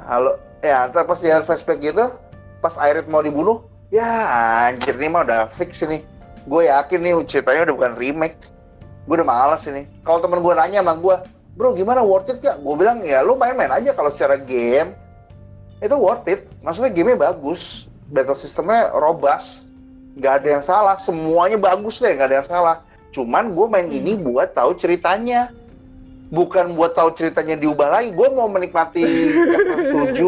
Halo, 0.09 0.41
ya 0.65 0.89
pas 0.89 1.19
dia 1.21 1.39
flashback 1.45 1.79
gitu, 1.79 2.09
pas 2.59 2.73
Airet 2.81 3.05
mau 3.05 3.21
dibunuh, 3.21 3.61
ya 3.93 4.07
anjir 4.67 4.97
ini 4.97 5.07
mah 5.13 5.23
udah 5.23 5.41
fix 5.47 5.85
ini. 5.85 6.01
Gue 6.49 6.65
yakin 6.65 6.99
nih 7.05 7.13
ceritanya 7.29 7.69
udah 7.69 7.75
bukan 7.77 7.93
remake. 8.01 8.37
Gue 9.09 9.15
udah 9.17 9.27
males 9.27 9.63
ini. 9.65 9.89
Kalau 10.05 10.21
temen 10.21 10.39
gue 10.41 10.53
nanya 10.53 10.79
sama 10.85 10.93
gue, 10.97 11.15
bro 11.57 11.73
gimana 11.73 12.05
worth 12.05 12.29
it 12.29 12.39
gak? 12.39 12.61
Gue 12.61 12.75
bilang 12.77 13.01
ya 13.01 13.25
lu 13.25 13.33
main-main 13.37 13.71
aja 13.71 13.91
kalau 13.93 14.13
secara 14.13 14.37
game 14.37 14.93
itu 15.81 15.95
worth 15.97 16.29
it. 16.29 16.45
Maksudnya 16.61 16.93
gamenya 16.93 17.17
bagus, 17.33 17.89
battle 18.13 18.37
sistemnya 18.37 18.93
robust, 18.93 19.73
nggak 20.19 20.33
ada 20.43 20.47
yang 20.59 20.63
salah, 20.65 20.95
semuanya 21.01 21.57
bagus 21.57 21.97
deh, 21.97 22.13
nggak 22.13 22.27
ada 22.29 22.37
yang 22.43 22.49
salah. 22.49 22.75
Cuman 23.11 23.57
gue 23.57 23.67
main 23.67 23.87
ini 23.89 24.15
buat 24.15 24.53
tahu 24.53 24.77
ceritanya, 24.77 25.49
bukan 26.31 26.77
buat 26.77 26.95
tahu 26.95 27.11
ceritanya 27.17 27.57
diubah 27.59 27.89
lagi. 27.99 28.13
Gue 28.13 28.29
mau 28.31 28.47
menikmati 28.47 29.03
FF7 29.91 30.21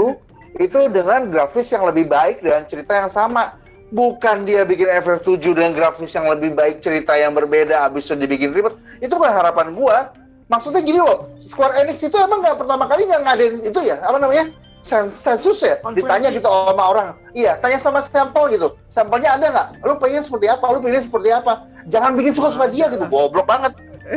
itu 0.62 0.80
dengan 0.94 1.30
grafis 1.34 1.74
yang 1.74 1.86
lebih 1.88 2.10
baik 2.10 2.42
dengan 2.42 2.66
cerita 2.68 2.98
yang 2.98 3.10
sama. 3.10 3.58
Bukan 3.94 4.50
dia 4.50 4.66
bikin 4.66 4.90
FF7 4.90 5.38
dengan 5.54 5.78
grafis 5.78 6.18
yang 6.18 6.26
lebih 6.26 6.58
baik, 6.58 6.82
cerita 6.82 7.14
yang 7.14 7.38
berbeda, 7.38 7.86
abis 7.86 8.10
itu 8.10 8.18
dibikin 8.26 8.50
ribet. 8.50 8.74
Itu 8.98 9.14
bukan 9.22 9.30
harapan 9.30 9.70
gua. 9.78 10.10
Maksudnya 10.50 10.82
gini 10.82 10.98
loh, 10.98 11.30
Square 11.38 11.78
Enix 11.78 12.02
itu 12.02 12.18
emang 12.18 12.42
nggak 12.42 12.58
pertama 12.58 12.90
kali 12.90 13.06
nggak 13.06 13.22
ngadain 13.22 13.56
itu 13.62 13.80
ya, 13.86 14.02
apa 14.02 14.18
namanya? 14.18 14.50
Sen- 14.84 15.14
Sensus 15.14 15.64
ya? 15.64 15.80
Konferensi. 15.80 16.10
Ditanya 16.10 16.30
gitu 16.34 16.50
sama 16.50 16.84
orang. 16.90 17.08
Iya, 17.38 17.56
tanya 17.62 17.80
sama 17.80 18.02
sampel 18.04 18.52
gitu. 18.52 18.76
Sampelnya 18.92 19.38
ada 19.40 19.46
nggak? 19.48 19.68
Lu 19.86 19.96
pengen 20.02 20.26
seperti 20.26 20.52
apa? 20.52 20.66
Lu 20.74 20.84
pengen 20.84 21.00
seperti 21.00 21.30
apa? 21.32 21.54
Jangan 21.88 22.18
bikin 22.20 22.34
suka-suka 22.36 22.68
dia 22.68 22.92
gitu. 22.92 23.06
Goblok 23.08 23.48
banget. 23.48 23.78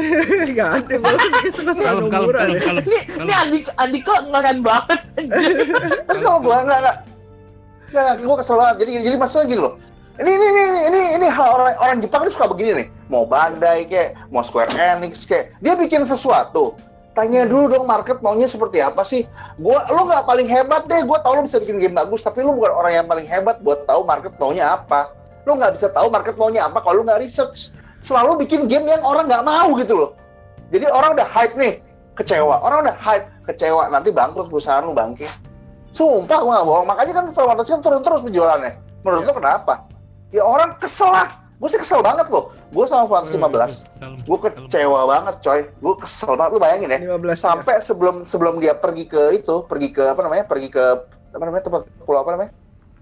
Ada, 0.58 0.98
bikin 0.98 1.52
suka-suka 1.54 1.86
Kalem, 1.94 2.10
kalem, 2.10 2.10
Nomura 2.10 2.38
kalem, 2.42 2.58
kalem. 2.58 2.82
Ini, 2.82 2.98
ini 3.22 3.32
Andi, 3.32 3.58
Andiko 3.78 4.14
ngeren 4.26 4.58
banget. 4.66 4.98
Terus 6.10 6.20
kalau 6.24 6.40
gua 6.42 6.66
nggak 6.66 6.78
nggak 6.82 6.96
nggak 7.96 8.04
nggak, 8.20 8.28
gua 8.28 8.36
kesel 8.36 8.56
banget. 8.60 8.76
Jadi 8.84 8.90
jadi 9.08 9.16
masalah 9.16 9.44
gini 9.48 9.60
loh. 9.64 9.74
Ini 10.16 10.28
ini 10.32 10.46
ini 10.48 10.80
ini, 10.88 11.00
ini 11.20 11.26
hal 11.28 11.48
orang 11.56 11.76
orang 11.80 11.96
Jepang 12.04 12.24
ini 12.24 12.32
suka 12.32 12.48
begini 12.52 12.70
nih. 12.84 12.86
Mau 13.08 13.24
Bandai 13.24 13.88
kayak, 13.88 14.16
mau 14.28 14.44
Square 14.44 14.72
Enix 14.76 15.24
kayak, 15.24 15.56
dia 15.64 15.72
bikin 15.72 16.04
sesuatu. 16.04 16.76
Tanya 17.16 17.48
dulu 17.48 17.72
dong 17.72 17.88
market 17.88 18.20
maunya 18.20 18.44
seperti 18.44 18.84
apa 18.84 19.00
sih? 19.00 19.24
Gua 19.56 19.88
lu 19.88 20.04
nggak 20.04 20.28
paling 20.28 20.44
hebat 20.44 20.84
deh. 20.84 21.00
Gua 21.08 21.16
tahu 21.24 21.40
lu 21.40 21.42
bisa 21.48 21.56
bikin 21.56 21.80
game 21.80 21.96
bagus, 21.96 22.20
tapi 22.20 22.44
lu 22.44 22.52
bukan 22.52 22.72
orang 22.76 22.92
yang 22.92 23.06
paling 23.08 23.24
hebat 23.24 23.56
buat 23.64 23.88
tahu 23.88 24.04
market 24.04 24.36
maunya 24.36 24.76
apa. 24.76 25.12
Lu 25.48 25.56
nggak 25.56 25.80
bisa 25.80 25.88
tahu 25.88 26.12
market 26.12 26.36
maunya 26.36 26.68
apa 26.68 26.84
kalau 26.84 27.00
lu 27.00 27.02
nggak 27.08 27.24
research. 27.24 27.72
Selalu 28.04 28.44
bikin 28.44 28.68
game 28.68 28.84
yang 28.84 29.00
orang 29.00 29.28
nggak 29.28 29.44
mau 29.48 29.72
gitu 29.80 29.96
loh. 29.96 30.10
Jadi 30.68 30.84
orang 30.92 31.16
udah 31.16 31.24
hype 31.24 31.56
nih, 31.56 31.80
kecewa. 32.20 32.60
Orang 32.60 32.84
udah 32.84 32.96
hype, 32.96 33.24
kecewa. 33.48 33.88
Nanti 33.88 34.12
bangkrut 34.12 34.52
perusahaan 34.52 34.84
lu 34.84 34.92
bangke. 34.92 35.28
Sumpah 35.96 36.38
gue 36.38 36.52
gak 36.52 36.66
bohong. 36.66 36.86
Makanya 36.86 37.12
kan 37.14 37.24
Fantasy 37.32 37.70
kan 37.72 37.80
turun 37.80 38.02
terus 38.04 38.20
penjualannya. 38.20 38.72
Menurut 39.00 39.22
Iya. 39.22 39.28
lo 39.28 39.34
kenapa? 39.34 39.72
Ya 40.28 40.42
orang 40.44 40.76
kesel 40.76 41.08
lah. 41.08 41.28
Gue 41.56 41.72
sih 41.72 41.80
kesel 41.80 42.04
banget 42.04 42.28
loh. 42.28 42.52
Gue 42.68 42.84
sama 42.84 43.08
Final 43.08 43.24
Fantasy 43.24 43.34
15. 43.34 43.72
Salam. 43.96 44.12
Gue 44.20 44.38
kecewa 44.38 45.00
banget 45.08 45.34
coy. 45.40 45.60
Gue 45.74 45.94
kesel 45.96 46.32
banget. 46.36 46.50
Lu 46.52 46.60
bayangin 46.60 46.88
ya. 46.90 46.98
15 47.00 47.16
ya. 47.32 47.48
Sampai 47.48 47.74
sebelum 47.80 48.14
sebelum 48.22 48.60
dia 48.60 48.76
pergi 48.76 49.08
ke 49.08 49.32
itu, 49.34 49.64
pergi 49.64 49.88
ke 49.90 50.04
apa 50.04 50.20
namanya? 50.20 50.44
Pergi 50.44 50.68
ke 50.68 50.84
apa 51.32 51.42
namanya 51.42 51.64
tempat 51.64 51.82
pulau 52.04 52.20
apa 52.20 52.36
namanya? 52.36 52.52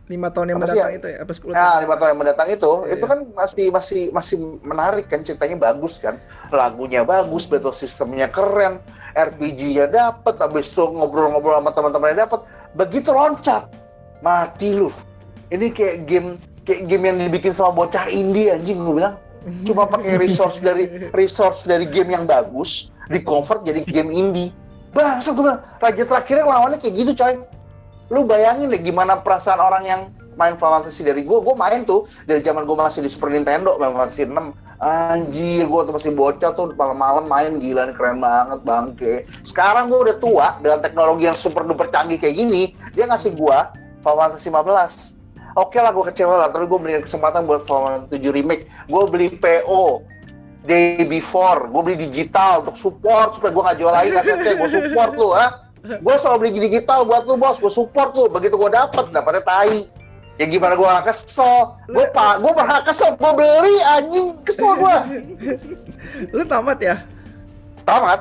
5 0.04 0.28
tahun 0.28 0.46
yang 0.46 0.58
Apa 0.60 0.68
mendatang 0.68 0.92
ya? 0.92 0.98
itu 1.00 1.06
ya, 1.08 1.18
apa 1.18 1.32
10 1.32 1.48
Nah, 1.48 1.56
tahun? 1.56 1.80
lima 1.80 1.94
tahun 1.96 2.08
yang 2.12 2.20
mendatang 2.20 2.48
itu, 2.50 2.72
Iya, 2.76 2.92
itu 2.92 3.00
iya. 3.00 3.08
kan 3.08 3.18
masih 3.32 3.66
masih 3.72 4.02
masih 4.12 4.36
menarik 4.60 5.06
kan 5.08 5.24
ceritanya 5.24 5.56
bagus 5.56 5.96
kan, 5.96 6.20
lagunya 6.52 7.00
bagus, 7.02 7.48
battle 7.48 7.72
sistemnya 7.72 8.28
keren, 8.28 8.84
RPG-nya 9.14 9.86
dapet, 9.90 10.34
habis 10.42 10.74
itu 10.74 10.82
ngobrol-ngobrol 10.82 11.58
sama 11.62 11.70
teman-temannya 11.70 12.26
dapet, 12.26 12.40
begitu 12.74 13.14
loncat, 13.14 13.70
mati 14.20 14.74
lu. 14.74 14.90
Ini 15.54 15.70
kayak 15.70 15.96
game 16.10 16.28
kayak 16.66 16.90
game 16.90 17.04
yang 17.06 17.16
dibikin 17.30 17.52
sama 17.54 17.84
bocah 17.84 18.10
indie 18.10 18.50
anjing 18.50 18.82
gue 18.82 18.94
bilang. 18.98 19.16
Cuma 19.62 19.86
pakai 19.86 20.18
resource 20.24 20.58
dari 20.58 21.10
resource 21.14 21.68
dari 21.68 21.86
game 21.86 22.10
yang 22.10 22.24
bagus, 22.26 22.90
di 23.06 23.22
convert 23.22 23.62
jadi 23.62 23.86
game 23.86 24.10
indie. 24.10 24.50
Bangsat 24.90 25.38
gue 25.38 25.44
bilang, 25.46 25.62
raja 25.78 26.02
terakhirnya 26.02 26.44
lawannya 26.46 26.78
kayak 26.82 26.94
gitu 26.98 27.12
coy. 27.14 27.34
Lu 28.12 28.26
bayangin 28.26 28.68
deh 28.68 28.82
gimana 28.82 29.20
perasaan 29.22 29.60
orang 29.62 29.84
yang 29.86 30.00
main 30.34 30.54
Final 30.58 30.82
Fantasy 30.82 31.02
dari 31.06 31.22
gue. 31.22 31.38
Gue 31.40 31.54
main 31.56 31.82
tuh 31.82 32.06
dari 32.28 32.44
zaman 32.44 32.66
gue 32.68 32.76
masih 32.76 33.00
di 33.02 33.10
Super 33.10 33.32
Nintendo, 33.32 33.74
Final 33.78 34.06
Fantasy 34.06 34.26
6. 34.26 34.54
Anjir, 34.84 35.64
gue 35.64 35.80
tuh 35.86 35.94
masih 35.94 36.12
bocah 36.12 36.50
tuh 36.52 36.74
malam-malam 36.76 37.24
main 37.24 37.56
gila 37.62 37.88
nih 37.88 37.96
keren 37.96 38.20
banget 38.20 38.60
bangke. 38.66 39.14
Sekarang 39.46 39.88
gue 39.88 39.96
udah 39.96 40.16
tua 40.18 40.46
dengan 40.60 40.82
teknologi 40.82 41.24
yang 41.24 41.38
super 41.38 41.64
duper 41.64 41.88
canggih 41.88 42.20
kayak 42.20 42.36
gini, 42.36 42.74
dia 42.92 43.08
ngasih 43.08 43.32
gue 43.32 43.58
Final 44.02 44.18
Fantasy 44.34 44.50
15. 44.50 45.14
Oke 45.54 45.78
lah 45.78 45.94
gue 45.94 46.04
kecewa 46.10 46.34
lah, 46.36 46.48
tapi 46.50 46.66
gue 46.66 46.78
beli 46.82 46.98
kesempatan 47.00 47.46
buat 47.46 47.62
Final 47.64 48.10
Fantasy 48.10 48.18
7 48.18 48.36
Remake. 48.36 48.66
Gue 48.90 49.02
beli 49.08 49.30
PO 49.38 50.02
day 50.66 51.06
before, 51.06 51.70
gue 51.70 51.80
beli 51.80 51.96
digital 52.10 52.66
untuk 52.66 52.76
support 52.76 53.38
supaya 53.38 53.54
gue 53.54 53.62
nggak 53.62 53.78
jual 53.78 53.92
lagi 53.94 54.10
kasetnya, 54.10 54.52
gue 54.58 54.68
support 54.68 55.12
lu, 55.14 55.30
ha? 55.32 55.64
Gue 55.84 56.14
selalu 56.16 56.36
beli 56.40 56.52
digital 56.64 57.04
buat 57.04 57.28
lu 57.28 57.36
bos, 57.36 57.60
gue 57.60 57.68
support 57.68 58.16
lu. 58.16 58.24
Begitu 58.32 58.56
gue 58.56 58.70
dapet, 58.72 59.12
dapetnya 59.12 59.44
tai. 59.44 59.84
Ya 60.34 60.50
gimana 60.50 60.74
gue 60.74 60.82
gak 60.82 61.06
kesel? 61.06 61.78
Gue 61.86 62.06
pak, 62.10 62.42
gue 62.42 62.52
berhak 62.52 62.82
kesel. 62.82 63.14
Gue 63.14 63.32
beli 63.38 63.76
anjing, 63.86 64.34
kesel 64.42 64.74
gue. 64.74 64.96
Lu 66.34 66.42
tamat 66.42 66.78
ya? 66.82 66.96
Tamat. 67.86 68.20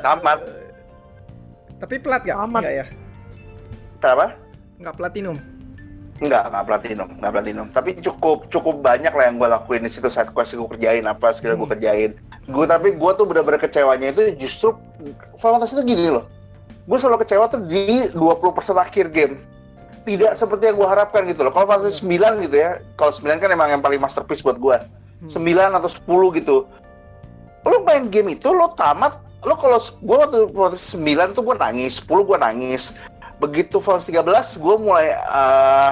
Tamat. 0.00 0.40
Tapi 1.84 1.94
plat 2.00 2.22
gak? 2.24 2.32
Tamat. 2.32 2.62
Enggak 2.64 2.74
ya? 2.74 2.86
Apa? 4.02 4.26
Enggak 4.80 4.94
platinum. 4.96 5.36
Enggak, 6.22 6.48
enggak 6.48 6.64
platinum, 6.64 7.08
enggak 7.18 7.32
platinum. 7.34 7.66
Tapi 7.74 7.90
cukup 7.98 8.46
cukup 8.48 8.74
banyak 8.80 9.10
lah 9.10 9.24
yang 9.26 9.36
gue 9.36 9.48
lakuin 9.50 9.82
di 9.82 9.90
situ 9.90 10.06
side 10.06 10.30
quest 10.30 10.54
gue 10.54 10.68
kerjain 10.70 11.02
apa 11.04 11.34
segala 11.34 11.58
gue 11.58 11.66
Hmm. 11.66 11.74
kerjain. 11.76 12.10
Gue 12.46 12.64
tapi 12.64 12.94
gue 12.94 13.10
tuh 13.14 13.26
bener-bener 13.26 13.60
kecewanya 13.60 14.10
itu 14.10 14.34
justru 14.38 14.74
Final 15.38 15.60
Fantasy 15.60 15.76
itu 15.76 15.84
gini 15.84 16.08
loh. 16.08 16.24
Gue 16.86 16.98
selalu 16.98 17.22
kecewa 17.22 17.46
tuh 17.46 17.62
di 17.62 18.10
20% 18.10 18.18
akhir 18.78 19.10
game. 19.10 19.34
Tidak 20.02 20.32
seperti 20.34 20.70
yang 20.70 20.76
gue 20.82 20.88
harapkan 20.88 21.22
gitu 21.30 21.46
loh. 21.46 21.54
Kalau 21.54 21.70
Fantasy 21.70 22.02
9 22.02 22.42
gitu 22.42 22.56
ya, 22.58 22.82
kalau 22.98 23.14
9 23.14 23.38
kan 23.38 23.50
emang 23.54 23.70
yang 23.70 23.82
paling 23.82 24.02
masterpiece 24.02 24.42
buat 24.42 24.58
gue. 24.58 24.76
Hmm. 25.30 25.30
9 25.30 25.78
atau 25.78 25.90
10 25.90 26.38
gitu. 26.42 26.56
Lo 27.62 27.86
main 27.86 28.10
game 28.10 28.34
itu 28.34 28.50
lo 28.50 28.74
tamat, 28.74 29.22
lo 29.46 29.54
kalau 29.54 29.78
gue 29.78 30.16
waktu 30.18 30.38
Fantasy 30.50 30.98
9 30.98 31.38
tuh 31.38 31.42
gue 31.46 31.54
nangis, 31.54 32.02
10 32.02 32.26
gue 32.26 32.38
nangis. 32.38 32.98
Begitu 33.38 33.78
Fantasy 33.78 34.10
13 34.10 34.58
gue 34.58 34.74
mulai 34.82 35.14
eh, 35.14 35.90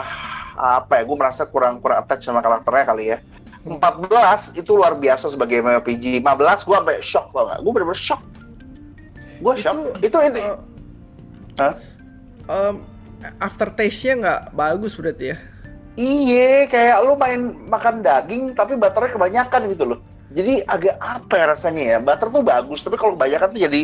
apa 0.59 0.93
ya, 0.99 1.03
gue 1.07 1.17
merasa 1.17 1.47
kurang 1.47 1.79
kurang 1.79 2.03
attach 2.03 2.27
sama 2.27 2.43
karakternya 2.43 2.85
kali 2.85 3.05
ya. 3.15 3.19
14 3.63 4.57
itu 4.57 4.71
luar 4.73 4.97
biasa 4.97 5.29
sebagai 5.29 5.61
MMORPG. 5.61 6.25
15 6.25 6.67
gue 6.67 6.77
sampai 6.81 6.97
shock 7.05 7.27
tau 7.31 7.45
gak? 7.47 7.61
Gue 7.61 7.73
bener-bener 7.77 8.01
shock. 8.01 8.23
Gue 9.41 9.55
shock. 9.57 9.77
Itu, 10.01 10.17
itu, 10.17 10.39
eh, 10.41 10.57
Hah? 11.61 11.75
em, 12.49 12.75
aftertaste-nya 13.39 14.15
nggak 14.17 14.41
bagus 14.53 14.97
berarti 14.97 15.33
ya? 15.33 15.37
Iye, 15.95 16.65
kayak 16.67 17.05
lu 17.05 17.13
main 17.15 17.41
makan 17.69 18.01
daging 18.01 18.55
tapi 18.55 18.75
butternya 18.75 19.13
kebanyakan 19.13 19.61
gitu 19.69 19.85
loh. 19.85 19.99
Jadi 20.31 20.63
agak 20.65 20.97
apa 20.97 21.35
ya 21.35 21.47
rasanya 21.51 21.83
ya? 21.83 21.99
Butter 21.99 22.31
tuh 22.31 22.41
bagus, 22.41 22.81
tapi 22.81 22.97
kalau 22.97 23.15
kebanyakan 23.15 23.49
tuh 23.51 23.61
jadi 23.61 23.83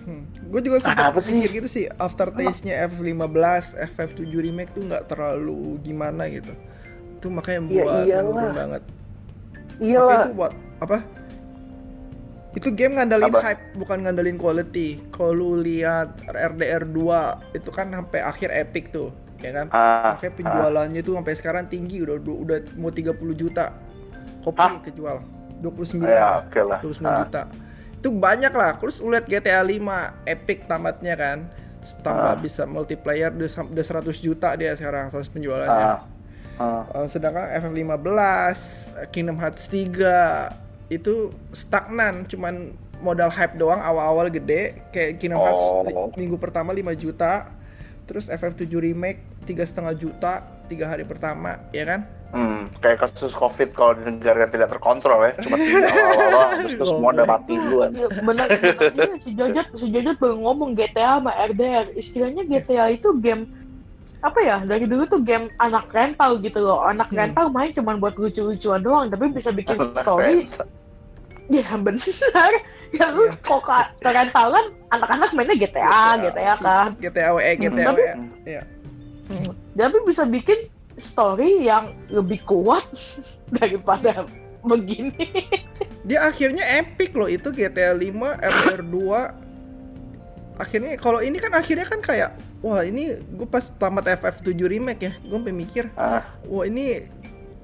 Hmm. 0.00 0.24
Gue 0.48 0.64
juga 0.64 0.80
sempat 0.80 1.12
Apa 1.12 1.20
sih? 1.20 1.44
gitu 1.44 1.68
sih, 1.68 1.84
aftertaste-nya 1.94 2.88
F15, 2.88 3.76
FF7 3.94 4.24
remake 4.32 4.72
tuh 4.72 4.88
nggak 4.88 5.12
terlalu 5.12 5.76
gimana 5.84 6.24
gitu. 6.26 6.50
Itu 7.20 7.28
makanya 7.28 7.68
Iya, 7.68 7.84
buat 7.84 8.32
menurun 8.32 8.54
banget. 8.56 8.82
Iyalah. 9.78 10.24
itu 10.26 10.34
buat 10.34 10.52
apa? 10.80 10.98
Itu 12.50 12.74
game 12.74 12.98
ngandalin 12.98 13.30
Apa? 13.30 13.40
hype, 13.44 13.78
bukan 13.78 14.02
ngandalin 14.02 14.34
quality. 14.34 14.98
Kalau 15.10 15.30
lu 15.30 15.50
lihat 15.56 16.18
RDR 16.26 16.82
2 16.82 17.54
itu 17.54 17.70
kan 17.70 17.86
sampai 17.88 18.20
akhir 18.20 18.50
epic 18.50 18.90
tuh, 18.90 19.14
ya 19.38 19.54
kan? 19.54 19.66
Ah, 19.70 20.18
Makanya 20.18 20.34
penjualannya 20.34 21.00
tuh 21.00 21.14
sampai 21.14 21.34
sekarang 21.34 21.64
tinggi 21.66 22.02
udah 22.02 22.18
udah 22.18 22.58
mau 22.74 22.90
30 22.90 23.14
juta 23.32 23.70
kopi 24.42 24.58
Hah? 24.58 24.82
kejual. 24.82 25.18
29 25.60 26.02
ya 26.02 26.42
oke 26.42 26.60
lah. 26.60 26.78
29 26.80 27.04
Ah. 27.04 27.18
juta. 27.22 27.42
Itu 27.94 28.08
banyak 28.10 28.50
lah. 28.50 28.70
Terus 28.76 28.96
lu 28.98 29.12
lihat 29.12 29.28
GTA 29.28 29.60
5 29.60 29.94
epic 30.24 30.64
tamatnya 30.64 31.14
kan. 31.14 31.38
Terus 31.80 31.94
tambah 32.00 32.32
Ah. 32.32 32.36
bisa 32.36 32.64
multiplayer 32.64 33.30
udah, 33.30 33.46
sam- 33.46 33.68
udah 33.68 33.84
100 33.84 34.18
juta 34.18 34.56
dia 34.56 34.72
sekarang 34.72 35.06
100 35.08 35.28
penjualannya. 35.28 35.86
Ah, 35.86 36.00
ah. 36.58 36.82
Uh, 36.90 37.06
sedangkan 37.06 37.46
FF15, 37.54 38.58
Kingdom 39.08 39.36
Hearts 39.36 39.64
3 39.64 40.50
itu 40.90 41.30
stagnan, 41.54 42.26
cuman 42.26 42.74
modal 43.00 43.32
hype 43.32 43.56
doang 43.56 43.80
awal-awal 43.80 44.28
gede 44.28 44.76
kayak 44.92 45.16
Kingdom 45.22 45.40
Hearts 45.40 45.62
Oh. 45.88 46.12
minggu 46.18 46.36
pertama 46.36 46.74
5 46.74 46.92
juta, 46.98 47.48
terus 48.04 48.28
FF7 48.28 48.68
remake 48.68 49.22
tiga 49.48 49.64
setengah 49.64 49.96
juta 49.96 50.44
tiga 50.68 50.90
hari 50.90 51.06
pertama, 51.06 51.56
ya 51.72 51.86
kan? 51.88 52.00
Hmm, 52.30 52.70
kayak 52.78 53.02
kasus 53.02 53.34
COVID 53.34 53.74
kalau 53.74 53.98
di 53.98 54.06
negara 54.06 54.46
yang 54.46 54.54
tidak 54.54 54.70
terkontrol 54.70 55.18
ya, 55.26 55.34
cuma 55.42 55.58
tinggal 55.58 55.90
awal-awal, 55.90 56.48
itu 56.62 56.84
semua 56.86 57.10
udah 57.10 57.26
mati 57.26 57.52
duluan. 57.58 57.90
Iya, 57.90 58.06
benar 58.22 58.46
benar 58.54 59.06
iya, 59.10 59.18
si 59.18 59.30
Jojot 59.34 59.66
si 59.74 59.86
Jojot 59.90 60.16
baru 60.22 60.36
ngomong 60.38 60.78
GTA 60.78 61.18
sama 61.18 61.34
RDR 61.50 61.90
istilahnya 61.98 62.46
GTA 62.46 62.94
itu 62.94 63.10
game 63.18 63.50
apa 64.20 64.38
ya 64.38 64.56
dari 64.62 64.84
dulu 64.84 65.04
tuh 65.06 65.20
game 65.20 65.48
anak 65.56 65.88
rental 65.90 66.36
gitu 66.38 66.60
loh 66.60 66.84
anak 66.84 67.08
Hmm. 67.08 67.18
rental 67.18 67.46
main 67.48 67.70
cuman 67.70 67.96
buat 67.96 68.14
lucu-lucuan 68.14 68.80
doang 68.80 69.08
tapi 69.08 69.28
bisa 69.28 69.48
bikin 69.50 69.74
Anak 69.74 69.96
story 69.96 70.44
rental. 70.44 70.66
ya 71.48 71.66
benar 71.74 72.52
ya 72.92 73.06
lu 73.08 73.22
Iya. 73.26 73.38
kok 73.40 73.60
ke 73.62 73.76
ke 73.98 74.08
rentalan 74.08 74.66
anak-anak 74.90 75.30
mainnya 75.30 75.56
GTA 75.56 76.20
GTA 76.20 76.54
kan 76.58 76.88
GTA 76.98 77.30
WE, 77.32 77.52
GTA 77.56 77.84
Tapi- 77.86 78.02
WE. 78.02 78.14
Iya. 78.46 78.62
Hmm. 79.30 79.52
tapi 79.72 79.96
bisa 80.04 80.22
bikin 80.24 80.58
story 80.94 81.64
yang 81.64 81.94
lebih 82.08 82.42
kuat 82.44 82.82
daripada 83.56 84.26
begini 84.60 85.14
Dia 86.00 86.26
akhirnya 86.26 86.64
epic 86.80 87.12
loh 87.12 87.28
itu 87.28 87.52
GTA 87.52 87.92
5, 87.92 88.08
RDR 88.34 88.82
2. 88.82 90.56
Akhirnya 90.56 90.96
kalau 90.96 91.20
ini 91.20 91.36
kan 91.36 91.52
akhirnya 91.52 91.84
kan 91.84 92.00
kayak 92.00 92.40
wah 92.60 92.80
ini 92.80 93.16
gue 93.16 93.44
pas 93.44 93.72
tamat 93.72 94.12
FF7 94.12 94.60
remake 94.60 95.02
ya, 95.02 95.12
gue 95.16 95.32
sampai 95.32 95.50
mikir, 95.50 95.88
Ah, 95.94 96.20
wah 96.44 96.62
ini 96.62 97.02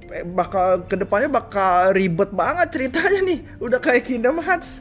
eh, 0.06 0.24
bakal 0.24 0.82
ke 0.82 0.94
depannya 0.94 1.28
bakal 1.28 1.92
ribet 1.92 2.30
banget 2.30 2.66
ceritanya 2.70 3.20
nih, 3.22 3.38
udah 3.58 3.76
kayak 3.76 4.04
Kingdom 4.04 4.38
Hearts. 4.38 4.80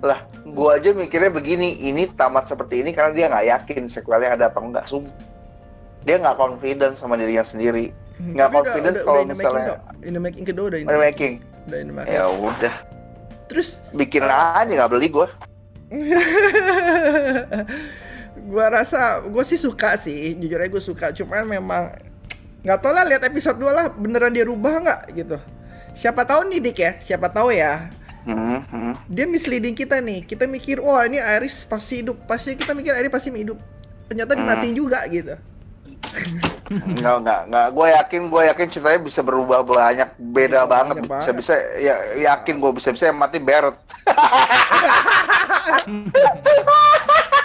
lah, 0.00 0.22
gua 0.46 0.74
aja 0.74 0.90
mikirnya 0.90 1.28
begini, 1.28 1.76
ini 1.78 2.06
tamat 2.10 2.46
seperti 2.46 2.80
ini 2.80 2.90
karena 2.90 3.10
dia 3.10 3.26
nggak 3.26 3.46
yakin 3.46 3.86
sequelnya 3.86 4.32
ada 4.32 4.48
atau 4.48 4.62
enggak. 4.62 4.86
Sum 4.86 5.06
dia 6.00 6.16
nggak 6.16 6.34
confident 6.34 6.94
sama 6.94 7.14
dirinya 7.14 7.42
sendiri. 7.42 7.90
Nggak 8.16 8.42
Tapi 8.42 8.50
udah- 8.50 8.64
confidence 8.64 8.96
udah- 8.96 9.04
kalau 9.04 9.20
misalnya- 9.26 9.78
in 10.00 10.10
the 10.10 10.18
making 10.18 10.42
kedua 10.42 10.66
udah 10.66 10.78
in 10.78 10.86
the 10.86 10.98
making. 10.98 11.32
Udah 11.66 11.76
in 11.76 11.86
the 11.86 11.94
making. 11.94 12.14
ya 12.14 12.22
udah, 12.26 12.74
Terus 13.44 13.68
bikin 13.92 14.22
aja 14.22 14.64
nggak 14.64 14.88
beli 14.88 15.06
gua. 15.10 15.26
gua 18.46 18.66
rasa 18.70 19.20
gue 19.24 19.44
sih 19.44 19.58
suka 19.58 19.96
sih 19.98 20.36
jujur 20.38 20.60
aja 20.60 20.70
gue 20.70 20.82
suka 20.82 21.06
cuman 21.12 21.46
memang 21.46 21.90
nggak 22.60 22.78
tau 22.80 22.92
lah 22.92 23.04
lihat 23.08 23.24
episode 23.24 23.56
2 23.56 23.72
lah 23.72 23.86
beneran 23.88 24.32
dia 24.32 24.44
rubah 24.44 24.74
nggak 24.84 25.00
gitu 25.16 25.36
siapa 25.96 26.22
tahu 26.28 26.46
nih 26.52 26.58
dik 26.60 26.78
ya 26.78 26.92
siapa 27.00 27.28
tahu 27.32 27.50
ya 27.50 27.88
Hmm, 28.20 28.60
hmm. 28.68 29.08
dia 29.08 29.24
misleading 29.24 29.72
kita 29.72 29.96
nih 29.96 30.28
kita 30.28 30.44
mikir 30.44 30.76
wah 30.76 31.08
ini 31.08 31.16
Iris 31.16 31.64
pasti 31.64 32.04
hidup 32.04 32.20
pasti 32.28 32.52
kita 32.52 32.76
mikir 32.76 32.92
Iris 32.92 33.08
pasti 33.08 33.32
hidup 33.32 33.56
ternyata 34.12 34.36
Hmm. 34.36 34.44
dimatiin 34.44 34.76
juga 34.76 35.00
gitu 35.08 35.40
Enggak, 36.70 37.22
enggak, 37.22 37.40
enggak. 37.50 37.66
Gue 37.74 37.86
yakin, 37.90 38.22
gue 38.30 38.42
yakin 38.50 38.66
ceritanya 38.70 39.00
bisa 39.02 39.20
berubah 39.22 39.62
banyak, 39.62 40.10
beda 40.18 40.66
Bisa 40.66 40.70
banget. 40.70 40.94
Bisa 41.06 41.30
bisa, 41.34 41.54
ya 41.78 41.94
yakin 42.18 42.58
gue 42.58 42.70
bisa 42.74 42.90
bisa 42.90 43.10
yang 43.10 43.18
mati 43.18 43.38
Barrett. 43.38 43.78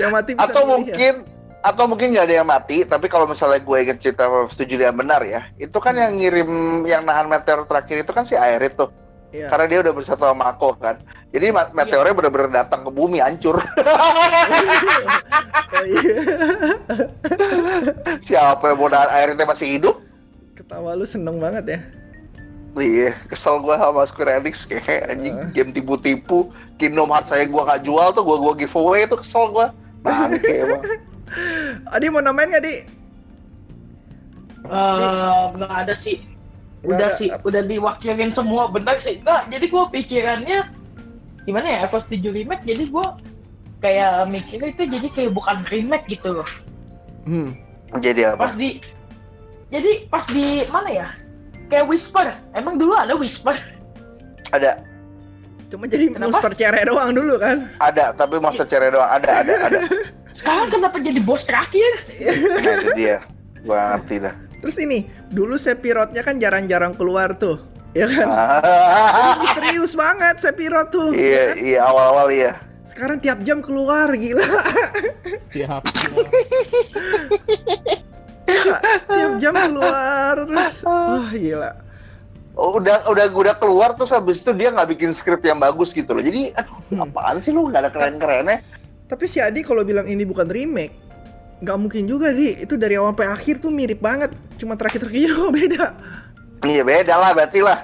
Yang 0.00 0.12
mati 0.12 0.30
bisa 0.32 0.48
atau 0.48 0.62
ya. 0.64 0.68
mungkin, 0.70 1.14
atau 1.60 1.84
mungkin 1.84 2.06
nggak 2.16 2.26
ada 2.26 2.34
yang 2.40 2.48
mati. 2.48 2.88
Tapi 2.88 3.06
kalau 3.12 3.28
misalnya 3.28 3.60
gue 3.60 3.76
inget 3.82 3.98
cerita 4.00 4.24
setuju 4.48 4.74
dia 4.80 4.92
benar 4.94 5.20
ya, 5.26 5.44
itu 5.60 5.76
kan 5.76 5.92
yang 5.96 6.16
ngirim, 6.16 6.48
yang 6.88 7.04
nahan 7.04 7.28
meteor 7.28 7.68
terakhir 7.68 8.06
itu 8.06 8.12
kan 8.16 8.24
si 8.24 8.34
Aerith 8.38 8.76
tuh. 8.80 8.90
Iya. 9.30 9.46
Karena 9.46 9.66
dia 9.70 9.78
udah 9.86 9.94
bersatu 9.94 10.26
sama 10.26 10.50
Mako 10.50 10.74
kan. 10.74 10.98
Jadi 11.30 11.54
ma- 11.54 11.70
meteornya 11.70 12.18
bener-bener 12.18 12.50
datang 12.50 12.82
ke 12.82 12.90
bumi, 12.90 13.22
hancur. 13.22 13.62
Oh, 13.62 13.62
iya. 15.86 16.18
Siapa 18.18 18.74
yang 18.74 18.78
mau 18.82 18.90
nahan 18.90 19.10
Aerithnya 19.14 19.46
masih 19.46 19.78
hidup? 19.78 20.02
ketawa 20.60 20.94
lu 20.94 21.02
seneng 21.02 21.40
banget 21.40 21.64
ya 21.66 21.80
Iya, 22.72 23.18
kesel 23.26 23.58
gue 23.58 23.74
sama 23.74 24.06
Square 24.06 24.30
Enix 24.38 24.62
kayak 24.62 25.10
anjing 25.10 25.34
Heeh. 25.34 25.50
game 25.52 25.70
tipu-tipu. 25.70 26.54
Kingdom 26.76 27.10
Hearts 27.10 27.28
saya 27.28 27.44
gue 27.44 27.58
gak 27.58 27.82
jual 27.82 28.08
tuh, 28.10 28.22
gue 28.22 28.36
gua 28.38 28.54
giveaway 28.54 29.04
itu 29.04 29.16
kesel 29.16 29.50
gue. 29.50 29.66
Bangke 30.00 30.46
emang. 30.62 30.82
Adi 31.88 32.06
mau 32.08 32.18
namain 32.18 32.46
nggak 32.48 32.62
di 32.62 32.74
Eh, 34.62 35.44
nggak 35.50 35.72
ada 35.72 35.94
sih 35.94 36.20
Nggak 36.80 36.90
udah 36.90 37.08
ada. 37.08 37.16
sih 37.16 37.28
udah 37.32 37.62
diwakilin 37.64 38.30
semua 38.30 38.68
benar 38.68 38.98
sih 38.98 39.18
enggak 39.18 39.48
jadi 39.48 39.66
gua 39.66 39.84
pikirannya 39.88 40.58
gimana 41.42 41.66
ya 41.66 41.78
EVO 41.84 41.98
7 41.98 42.20
remake 42.30 42.64
jadi 42.64 42.84
gue 42.86 43.06
kayak 43.78 44.28
mikirnya 44.28 44.68
itu 44.68 44.84
jadi 44.86 45.08
kayak 45.10 45.32
bukan 45.32 45.64
remake 45.66 46.06
gitu 46.08 46.36
loh 46.36 46.50
Hmm. 47.20 47.52
Jadi 47.94 48.24
pas 48.32 48.52
apa? 48.52 48.56
di 48.56 48.80
jadi 49.68 49.90
pas 50.08 50.24
di 50.24 50.64
mana 50.68 50.88
ya 50.88 51.08
kayak 51.70 51.86
whisper 51.86 52.26
emang 52.52 52.76
dulu 52.76 52.92
ada 52.98 53.14
whisper 53.14 53.54
Ada, 54.50 54.82
Cuma 55.70 55.86
jadi 55.86 56.10
Kenapa? 56.10 56.34
monster 56.34 56.52
cere 56.58 56.82
doang 56.82 57.14
dulu 57.14 57.38
kan. 57.38 57.70
ada, 57.78 58.10
tapi 58.10 58.42
masa 58.42 58.66
cere 58.66 58.90
doang. 58.90 59.06
Ada, 59.06 59.46
ada, 59.46 59.52
ada. 59.70 59.80
sekarang 60.34 60.66
kenapa 60.74 60.98
jadi 60.98 61.22
bos 61.22 61.46
terakhir 61.46 61.86
Nah, 62.18 62.74
itu 62.82 62.88
dia. 62.98 63.22
Gua 63.62 63.94
ngerti 63.94 64.18
dah. 64.18 64.34
Terus 64.58 64.76
ini, 64.82 65.06
dulu 65.30 65.54
Sephiroth-nya 65.54 66.26
kan 66.26 66.42
jarang-jarang 66.42 66.98
keluar 66.98 67.38
tuh. 67.38 67.62
Ya 67.94 68.10
kan? 68.10 68.26
Ah, 68.26 69.38
Misterius 69.38 69.94
banget 69.94 70.42
Sephiroth 70.42 70.90
tuh. 70.90 71.10
ya 71.14 71.22
iya, 71.22 71.42
kan? 71.46 71.54
iya 71.62 71.80
awal-awal 71.86 72.26
iya. 72.34 72.52
Sekarang 72.82 73.22
tiap 73.22 73.38
jam 73.46 73.62
keluar 73.62 74.10
gila. 74.18 74.42
Tiap. 75.54 75.82
Tiap 79.06 79.32
jam 79.38 79.54
keluar 79.54 80.34
terus. 80.36 80.74
Wah, 80.86 81.30
gila. 81.30 81.70
Oh, 82.54 82.76
udah 82.76 83.06
udah 83.06 83.26
udah 83.30 83.54
keluar 83.56 83.94
terus 83.94 84.10
habis 84.10 84.38
itu 84.38 84.52
dia 84.52 84.68
nggak 84.68 84.90
bikin 84.90 85.10
skrip 85.10 85.40
yang 85.40 85.56
bagus 85.56 85.90
gitu 85.90 86.12
loh. 86.12 86.20
Jadi 86.20 86.52
aduh 86.52 86.76
Hmm. 86.90 87.06
apaan 87.06 87.38
sih 87.38 87.50
lu 87.50 87.70
nggak 87.70 87.86
ada 87.86 87.90
keren-kerennya? 87.90 88.58
Tapi 89.06 89.24
si 89.24 89.38
Adi 89.38 89.62
kalau 89.62 89.80
bilang 89.80 90.04
ini 90.04 90.22
bukan 90.22 90.44
remake, 90.44 90.92
nggak 91.60 91.76
mungkin 91.76 92.04
juga 92.04 92.30
di. 92.30 92.58
Itu 92.58 92.74
dari 92.74 92.94
awal 92.94 93.14
sampai 93.14 93.28
akhir 93.28 93.54
tuh 93.58 93.70
mirip 93.70 93.98
banget. 93.98 94.30
Cuma 94.54 94.74
terakhir-terakhir 94.74 95.28
kok 95.38 95.50
beda. 95.50 95.84
Iya 96.62 96.82
beda 96.84 97.14
lah 97.14 97.30
berarti 97.32 97.60
lah. 97.60 97.78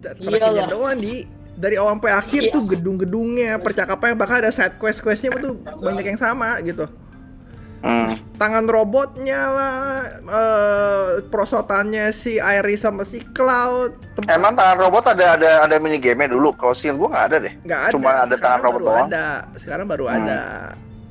Terakhirnya 0.00 0.66
doang 0.66 0.98
di. 0.98 1.26
Dari 1.56 1.80
awal 1.80 1.96
sampai 1.96 2.12
akhir 2.12 2.42
Iya. 2.42 2.52
tuh 2.52 2.62
gedung-gedungnya, 2.68 3.56
percakapannya 3.56 4.12
bahkan 4.12 4.44
ada 4.44 4.52
side 4.52 4.76
quest-questnya 4.76 5.32
tuh 5.40 5.56
banyak 5.80 6.04
yang 6.04 6.20
sama 6.20 6.60
gitu. 6.60 6.84
Hmm. 7.86 8.10
Tangan 8.34 8.66
robotnya 8.66 9.40
lah, 9.46 9.78
eh, 10.18 11.04
prosotannya 11.24 12.10
si 12.10 12.34
Iris 12.36 12.82
sama 12.82 13.06
si 13.06 13.22
Cloud. 13.22 13.94
tempat- 14.12 14.32
Emang 14.32 14.52
tangan 14.52 14.78
robot 14.80 15.04
ada 15.06 15.38
ada 15.38 15.50
ada 15.62 15.74
mini 15.78 15.96
game 15.96 16.26
dulu. 16.26 16.50
Kalau 16.52 16.74
sih 16.74 16.90
gua 16.90 17.08
nggak 17.08 17.24
ada 17.24 17.36
deh. 17.38 17.54
nggak 17.62 17.80
ada. 17.80 17.92
Cuma 17.94 18.08
ada 18.10 18.26
Sekarang 18.26 18.42
tangan 18.42 18.60
robot 18.60 18.74
baru 18.74 18.88
doang. 18.90 19.06
Ada. 19.06 19.26
Sekarang 19.54 19.86
baru 19.86 20.04
Hmm. 20.04 20.16
ada. 20.18 20.40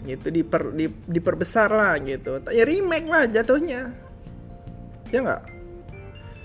Gitu 0.04 0.28
diper, 0.30 0.64
di, 0.70 0.86
diperbesar 1.08 1.70
lah 1.72 1.96
gitu. 1.98 2.44
Ya 2.52 2.62
remake 2.62 3.08
lah 3.08 3.24
jatuhnya. 3.26 3.82
Ya 5.10 5.20
nggak? 5.24 5.42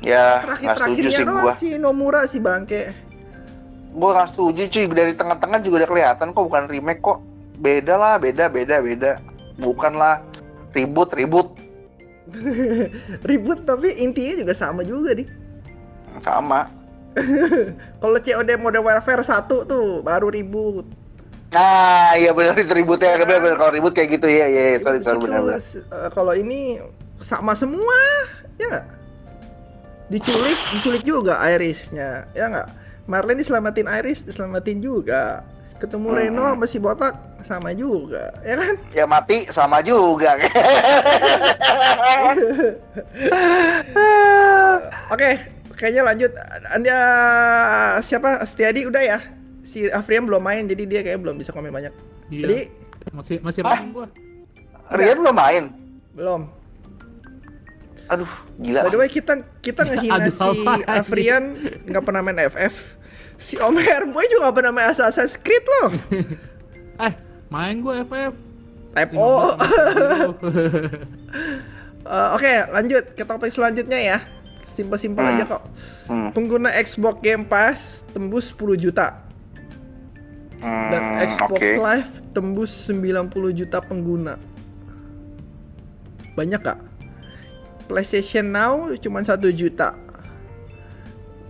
Ya 0.01 0.25
Terakhir 0.41 0.69
terakhirnya 0.79 1.11
sih 1.13 1.27
gua. 1.27 1.53
si 1.59 1.69
Nomura 1.75 2.23
si 2.25 2.39
bangke. 2.39 2.95
Gua 3.91 4.15
nggak 4.15 4.29
setuju 4.31 4.63
cuy. 4.65 4.87
Dari 4.87 5.13
tengah-tengah 5.13 5.59
juga 5.59 5.83
udah 5.83 5.91
kelihatan 5.91 6.27
kok 6.31 6.45
bukan 6.47 6.65
remake 6.71 7.03
kok. 7.03 7.19
Beda 7.59 7.99
lah, 7.99 8.15
beda, 8.17 8.47
beda, 8.47 8.79
beda. 8.79 9.13
Bukan 9.61 9.93
lah 9.95 10.25
ribut, 10.73 11.13
ribut 11.13 11.49
Ribut 13.29 13.67
tapi 13.67 13.91
intinya 13.99 14.35
juga 14.39 14.55
sama 14.55 14.83
juga 14.83 15.15
di. 15.15 15.25
sama. 16.23 16.67
Kalau 18.03 18.19
COD 18.19 18.51
Modern 18.57 18.87
Warfare 18.87 19.23
1 19.23 19.51
tuh 19.67 19.99
baru 20.01 20.31
ribut. 20.31 20.87
Nah, 21.51 22.15
iya 22.15 22.31
benar 22.31 22.55
itu 22.55 22.71
ributnya. 22.71 23.19
Benar, 23.19 23.43
benar. 23.43 23.57
Kalau 23.59 23.73
ribut 23.75 23.91
kayak 23.91 24.15
gitu 24.15 24.31
ya, 24.31 24.47
ya, 24.47 24.79
sorry, 24.79 25.03
sorry, 25.03 25.19
Itu, 25.19 25.27
benar, 25.27 25.43
benar. 25.43 25.59
eh, 25.59 26.11
kalau 26.15 26.35
ini 26.35 26.79
sama 27.19 27.59
semua, 27.59 27.99
ya 28.55 28.67
nggak? 28.71 28.87
Diculik, 30.07 30.59
diculik 30.71 31.03
juga 31.03 31.39
Irisnya, 31.43 32.31
ya 32.31 32.45
nggak? 32.47 32.69
Marlene 33.07 33.43
diselamatin 33.43 33.91
Iris, 33.91 34.23
diselamatin 34.23 34.79
juga. 34.79 35.43
Ketemu 35.79 36.07
Hmm. 36.07 36.17
Reno 36.17 36.45
sama 36.55 36.67
si 36.67 36.79
botak 36.79 37.15
sama 37.43 37.73
juga, 37.73 38.33
ya 38.45 38.55
kan? 38.59 38.75
Ya 38.93 39.05
mati 39.09 39.47
sama 39.51 39.81
juga. 39.81 40.37
Oke, 45.11 45.31
kayaknya 45.75 46.03
lanjut. 46.07 46.33
Anda 46.71 46.97
siapa? 48.01 48.45
Setiadi 48.47 48.87
udah 48.87 49.03
ya? 49.03 49.19
Si 49.65 49.87
Afrian 49.91 50.27
belum 50.27 50.43
main, 50.43 50.67
jadi 50.67 50.83
dia 50.87 51.01
kayak 51.03 51.23
belum 51.23 51.39
bisa 51.39 51.55
komen 51.55 51.71
banyak. 51.71 51.93
Iya. 52.31 52.43
Jadi 52.47 52.59
masih 53.15 53.37
masih 53.41 53.63
main 53.65 53.91
gua. 53.95 54.07
Rian 54.91 55.19
belum 55.23 55.37
main. 55.37 55.65
belum. 56.11 56.43
Aduh, 58.11 58.27
gila. 58.59 58.83
By 58.83 58.91
the 58.91 58.99
way 58.99 59.07
kita 59.07 59.47
kita 59.63 59.87
ngehina 59.87 60.27
Aduh, 60.27 60.35
si? 60.35 60.59
Afrian 60.91 61.55
nggak 61.87 62.03
pernah 62.03 62.21
main 62.27 62.43
FF. 62.51 62.99
Si 63.39 63.55
Om 63.57 63.79
Herboy 63.79 64.27
juga 64.27 64.51
nggak 64.51 64.57
pernah 64.59 64.73
main 64.75 64.91
Assassin's 64.91 65.39
Creed 65.39 65.65
loh. 65.65 65.91
Eh, 67.01 67.17
main 67.51 67.83
gua 67.83 68.01
FF. 68.03 68.35
Type 68.91 69.13
O. 69.15 69.29
Eh, 72.01 72.29
Oke, 72.35 72.49
lanjut 72.73 73.13
ke 73.13 73.23
topik 73.23 73.53
selanjutnya 73.53 74.01
ya. 74.01 74.19
Simpel-simpel 74.67 75.21
Hmm. 75.21 75.33
aja 75.37 75.45
kok. 75.47 75.63
Hmm, 76.09 76.29
Pengguna 76.33 76.73
Xbox 76.81 77.21
Game 77.21 77.45
Pass 77.45 78.03
tembus 78.11 78.51
10 78.51 78.75
juta 78.75 79.21
dan 80.61 81.03
hmm, 81.17 81.25
Xbox 81.29 81.61
oke. 81.61 81.71
Live 81.77 82.11
tembus 82.33 82.73
90 82.89 83.53
juta 83.53 83.79
pengguna. 83.81 84.35
Banyak 86.35 86.61
gak? 86.61 86.81
PlayStation 87.87 88.49
Now 88.49 88.91
cuma 88.97 89.21
1 89.21 89.37
juta. 89.53 89.95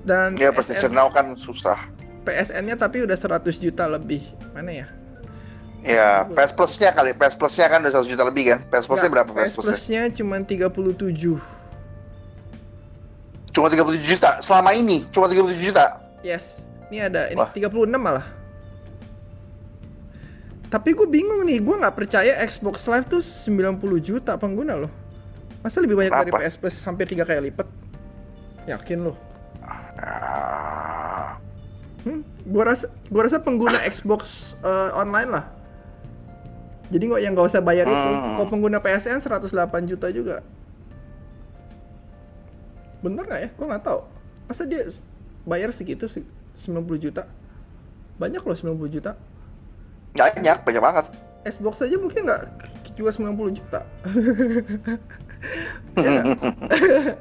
Dan 0.02 0.34
Ya 0.34 0.50
PlayStation 0.50 0.92
Now 0.92 1.08
kan 1.08 1.34
susah. 1.34 1.78
PSN-nya 2.26 2.76
tapi 2.76 3.06
udah 3.06 3.16
100 3.16 3.56
juta 3.56 3.86
lebih. 3.88 4.20
Mana 4.52 4.84
ya? 4.84 4.86
Ya, 5.80 6.28
PS 6.28 6.52
Plus-nya 6.52 6.90
kali. 6.92 7.16
PS 7.16 7.34
Plus-nya 7.40 7.66
kan 7.66 7.80
udah 7.80 7.92
1 8.04 8.04
juta 8.04 8.22
lebih 8.28 8.44
kan? 8.52 8.58
PS 8.68 8.84
Plus-nya 8.84 9.08
Nggak, 9.08 9.14
berapa 9.16 9.30
PS 9.32 9.40
PS 9.40 9.54
Plus-nya? 9.56 9.72
Plus-nya 9.72 10.02
cuma 10.12 10.36
37. 10.40 11.40
Cuma 13.50 13.66
37 13.66 14.04
juta. 14.04 14.30
Selama 14.44 14.70
ini 14.76 15.08
cuma 15.10 15.26
37 15.26 15.58
juta. 15.58 15.98
Yes. 16.20 16.62
Ini 16.92 17.08
ada 17.08 17.30
ini 17.32 17.38
Wah. 17.40 17.50
36 17.50 17.96
malah. 17.96 18.26
Tapi 20.70 20.94
gue 20.94 21.08
bingung 21.08 21.42
nih, 21.42 21.58
gue 21.58 21.74
nggak 21.82 21.96
percaya 21.98 22.38
Xbox 22.46 22.86
Live 22.86 23.10
tuh 23.10 23.18
90 23.18 23.80
juta 23.98 24.38
pengguna 24.38 24.78
loh. 24.78 24.92
Masa 25.60 25.82
lebih 25.82 25.98
banyak 25.98 26.12
dari 26.14 26.30
Kenapa? 26.30 26.46
PS 26.46 26.56
Plus 26.56 26.76
hampir 26.86 27.04
tiga 27.10 27.26
kali 27.26 27.50
lipat? 27.50 27.66
Yakin 28.70 28.98
loh. 29.02 29.16
Ah, 30.00 31.36
Hmm, 32.00 32.24
gua 32.48 32.72
rasa 32.72 32.88
gua 33.12 33.28
rasa 33.28 33.36
pengguna 33.44 33.76
Xbox 33.84 34.56
eh, 34.64 34.90
online 34.96 35.28
lah. 35.28 35.44
Jadi 36.90 37.03
nggak 37.07 37.20
yang 37.22 37.33
nggak 37.38 37.48
usah 37.48 37.62
bayar 37.62 37.87
itu. 37.87 37.94
Hmm. 37.94 38.37
Kalau 38.37 38.46
pengguna 38.50 38.79
PSN 38.83 39.22
108 39.22 39.46
juta 39.87 40.11
juga. 40.11 40.42
Bener 43.00 43.24
nggak 43.24 43.40
ya? 43.40 43.48
Gua 43.55 43.66
nggak 43.70 43.85
tahu. 43.87 44.00
Masa 44.50 44.66
dia 44.66 44.83
bayar 45.46 45.70
segitu 45.70 46.11
sih 46.11 46.26
90 46.66 46.98
juta? 46.98 47.24
Banyak 48.18 48.42
loh 48.42 48.57
90 48.59 48.90
juta. 48.90 49.14
banyak, 50.11 50.66
banyak 50.66 50.83
banget. 50.83 51.05
Xbox 51.46 51.87
aja 51.87 51.96
mungkin 51.96 52.26
nggak 52.26 52.42
juga 52.98 53.11
90 53.14 53.59
juta. 53.59 53.81
Ya? 55.96 56.20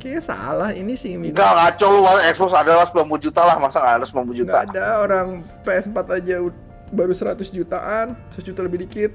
Kayaknya 0.00 0.22
salah 0.24 0.70
ini 0.72 0.96
sih 0.96 1.18
Migo. 1.20 1.36
Enggak, 1.36 1.52
ngaco 1.76 1.86
lu. 1.92 2.00
Xbox 2.32 2.50
adalah 2.56 2.86
90 2.88 3.20
juta 3.20 3.40
lah. 3.44 3.56
Masa 3.60 3.84
nggak 3.84 3.96
ada 4.00 4.06
90 4.06 4.40
juta? 4.40 4.50
Nggak 4.64 4.64
ada 4.72 4.84
orang 5.04 5.26
PS4 5.60 5.96
aja 6.22 6.36
ud- 6.40 6.63
baru 6.94 7.10
100 7.10 7.50
jutaan, 7.50 8.14
100 8.32 8.46
juta 8.46 8.62
lebih 8.62 8.86
dikit. 8.86 9.12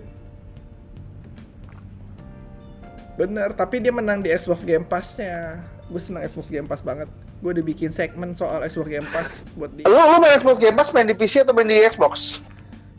Bener, 3.20 3.52
tapi 3.52 3.84
dia 3.84 3.92
menang 3.92 4.24
di 4.24 4.32
Xbox 4.32 4.64
Game 4.64 4.88
Pass-nya. 4.88 5.60
Gue 5.92 6.00
senang 6.00 6.24
Xbox 6.24 6.48
Game 6.48 6.68
Pass 6.68 6.80
banget. 6.80 7.12
Gue 7.44 7.52
udah 7.56 7.66
bikin 7.66 7.92
segmen 7.92 8.36
soal 8.36 8.64
Xbox 8.68 8.88
Game 8.88 9.08
Pass 9.12 9.44
buat 9.60 9.72
di. 9.76 9.84
Lu, 9.84 9.96
lu 9.96 10.18
main 10.24 10.40
Xbox 10.40 10.56
Game 10.60 10.76
Pass 10.76 10.96
main 10.96 11.08
di 11.08 11.16
PC 11.16 11.44
atau 11.44 11.52
main 11.52 11.68
di 11.68 11.84
Xbox? 11.84 12.40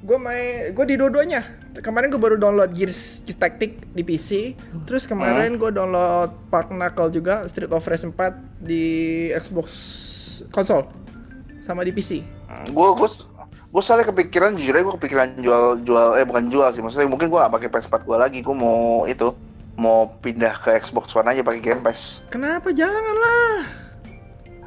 Gue 0.05 0.17
main, 0.17 0.73
gue 0.77 0.85
di 0.89 0.97
dua-duanya. 0.97 1.45
Kemarin 1.81 2.13
gue 2.13 2.21
baru 2.21 2.37
download 2.37 2.73
Gears 2.73 3.25
Tactic 3.37 3.85
di 3.97 4.03
PC. 4.05 4.57
Terus 4.85 5.09
kemarin 5.09 5.57
gue 5.57 5.71
download 5.73 6.33
Park 6.53 6.69
Knuckle 6.69 7.13
juga, 7.13 7.49
Street 7.49 7.73
of 7.73 7.85
Rage 7.85 8.09
4 8.09 8.61
di 8.65 8.85
Xbox 9.33 9.69
konsol 10.53 10.85
sama 11.65 11.85
di 11.85 11.93
PC. 11.93 12.25
Gue 12.73 12.89
gue 12.97 13.09
gue 13.71 13.79
soalnya 13.81 14.07
kepikiran 14.07 14.55
jujur 14.55 14.73
aja 14.73 14.83
gue 14.83 14.97
kepikiran 14.97 15.29
jual 15.39 15.63
jual 15.81 16.15
eh 16.15 16.25
bukan 16.25 16.47
jual 16.47 16.69
sih 16.71 16.81
maksudnya 16.81 17.07
mungkin 17.07 17.27
gue 17.27 17.39
gak 17.39 17.51
pakai 17.51 17.69
PS4 17.69 18.03
gue 18.03 18.17
lagi 18.17 18.39
gue 18.41 18.51
mau 18.53 19.07
itu 19.07 19.31
mau 19.77 20.11
pindah 20.19 20.59
ke 20.59 20.75
Xbox 20.77 21.15
One 21.15 21.29
aja 21.29 21.41
pakai 21.41 21.61
Game 21.61 21.81
Pass 21.81 22.21
Kenapa 22.29 22.71
janganlah? 22.71 23.63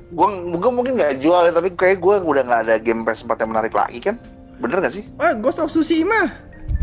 gue 0.10 0.28
gue 0.54 0.72
mungkin 0.72 0.94
nggak 0.94 1.20
jual 1.20 1.42
ya 1.42 1.52
tapi 1.52 1.70
kayak 1.70 1.98
gue 1.98 2.16
udah 2.18 2.44
nggak 2.44 2.62
ada 2.64 2.76
Game 2.78 3.02
Pass 3.02 3.22
4 3.22 3.34
yang 3.36 3.52
menarik 3.52 3.74
lagi 3.74 4.00
kan 4.00 4.16
bener 4.56 4.80
gak 4.80 4.94
sih 4.94 5.04
Oh, 5.18 5.34
Ghost 5.36 5.58
of 5.58 5.68
Tsushima. 5.68 6.32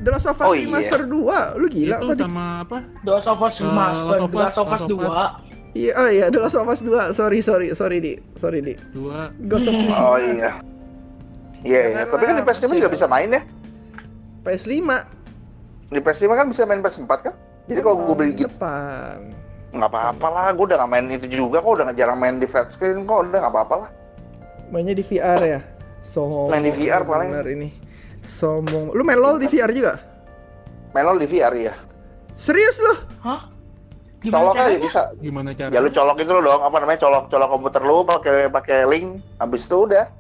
The 0.00 0.11
Last 0.11 0.26
of 0.26 0.37
Us 0.37 0.44
Oh, 0.44 0.52
iya. 0.52 0.64
Remaster 0.66 1.02
2. 1.04 1.56
Lu 1.56 1.66
gila 1.68 1.94
Itu 1.94 2.04
apa 2.06 2.12
di? 2.14 2.22
sama 2.22 2.44
apa? 2.61 2.76
The 3.00 3.11
Last 3.12 3.28
of 3.28 3.38
Us 3.38 3.54
Eh, 3.54 3.62
Remaster, 3.62 4.09
Last 4.11 4.20
of 4.20 4.30
The 4.30 4.37
Us, 4.37 4.42
Last 4.42 4.59
of 4.59 4.66
Us 4.66 4.72
Last 4.72 4.85
of 4.85 5.00
Us. 5.00 5.30
2 5.70 5.78
Iya, 5.78 5.92
oh 5.94 6.09
iya, 6.11 6.26
The 6.28 6.40
Last 6.40 6.56
of 6.56 6.66
Us 6.66 6.80
2. 6.80 6.90
Sorry, 7.12 7.38
sorry, 7.40 7.68
sorry 7.70 7.98
di. 7.98 8.12
Sorry 8.35 8.59
di. 8.61 8.74
Dua. 8.90 9.30
Ghost 9.46 9.64
of 9.64 9.74
Tsushima. 9.78 10.02
oh 10.02 10.18
iya 10.18 10.50
Iya, 11.61 11.81
iya. 11.92 12.03
Tapi 12.09 12.25
kan 12.25 12.35
di 12.40 12.44
PS5 12.44 12.73
juga 12.77 12.90
bisa 12.90 13.07
main 13.07 13.29
ya. 13.29 13.42
PS5. 14.44 14.70
Di 15.90 16.01
PS5 16.01 16.31
kan 16.33 16.46
bisa 16.49 16.62
main 16.64 16.81
PS4 16.81 17.12
kan? 17.20 17.35
Jadi 17.68 17.81
kalau 17.85 17.96
gue 18.03 18.16
beli 18.16 18.33
gitu, 18.35 18.51
depan. 18.51 19.31
nggak 19.70 19.90
apa-apa 19.92 20.27
lah. 20.33 20.46
Gue 20.57 20.64
udah 20.73 20.79
nggak 20.83 20.90
main 20.90 21.07
itu 21.12 21.27
juga 21.29 21.62
kok. 21.62 21.70
Udah 21.77 21.85
nggak 21.90 21.99
jarang 22.01 22.18
main 22.18 22.40
di 22.40 22.46
flat 22.49 22.73
screen 22.73 23.05
kok. 23.05 23.29
Udah 23.29 23.38
nggak 23.46 23.55
apa-apa 23.55 23.75
lah. 23.87 23.90
Mainnya 24.73 24.96
di 24.96 25.05
VR 25.05 25.40
ya. 25.44 25.61
Sombong. 26.01 26.49
Main 26.49 26.64
di 26.64 26.73
VR 26.73 27.05
paling. 27.05 27.29
Bener 27.31 27.49
ini. 27.53 27.68
Sombong. 28.25 28.96
Lu 28.96 29.03
main 29.05 29.20
LoL 29.20 29.37
di 29.37 29.46
VR 29.46 29.70
juga? 29.70 30.01
Main 30.96 31.05
lo 31.07 31.20
di 31.20 31.29
VR 31.29 31.55
ya. 31.55 31.75
Serius 32.35 32.81
lu? 32.81 32.94
Hah? 33.23 33.53
Colok 34.20 34.53
aja 34.53 34.68
caranya? 34.68 34.81
bisa. 34.85 35.03
Gimana 35.16 35.51
cara? 35.57 35.70
Ya 35.73 35.81
lu 35.81 35.88
colok 35.88 36.18
itu 36.20 36.31
lo 36.33 36.40
dong. 36.44 36.61
Apa 36.61 36.77
namanya? 36.81 37.01
Colok 37.01 37.25
colok 37.33 37.49
komputer 37.49 37.83
lu 37.85 37.96
pakai 38.05 38.37
pakai 38.53 38.79
link. 38.88 39.09
Habis 39.40 39.64
itu 39.68 39.77
udah. 39.88 40.19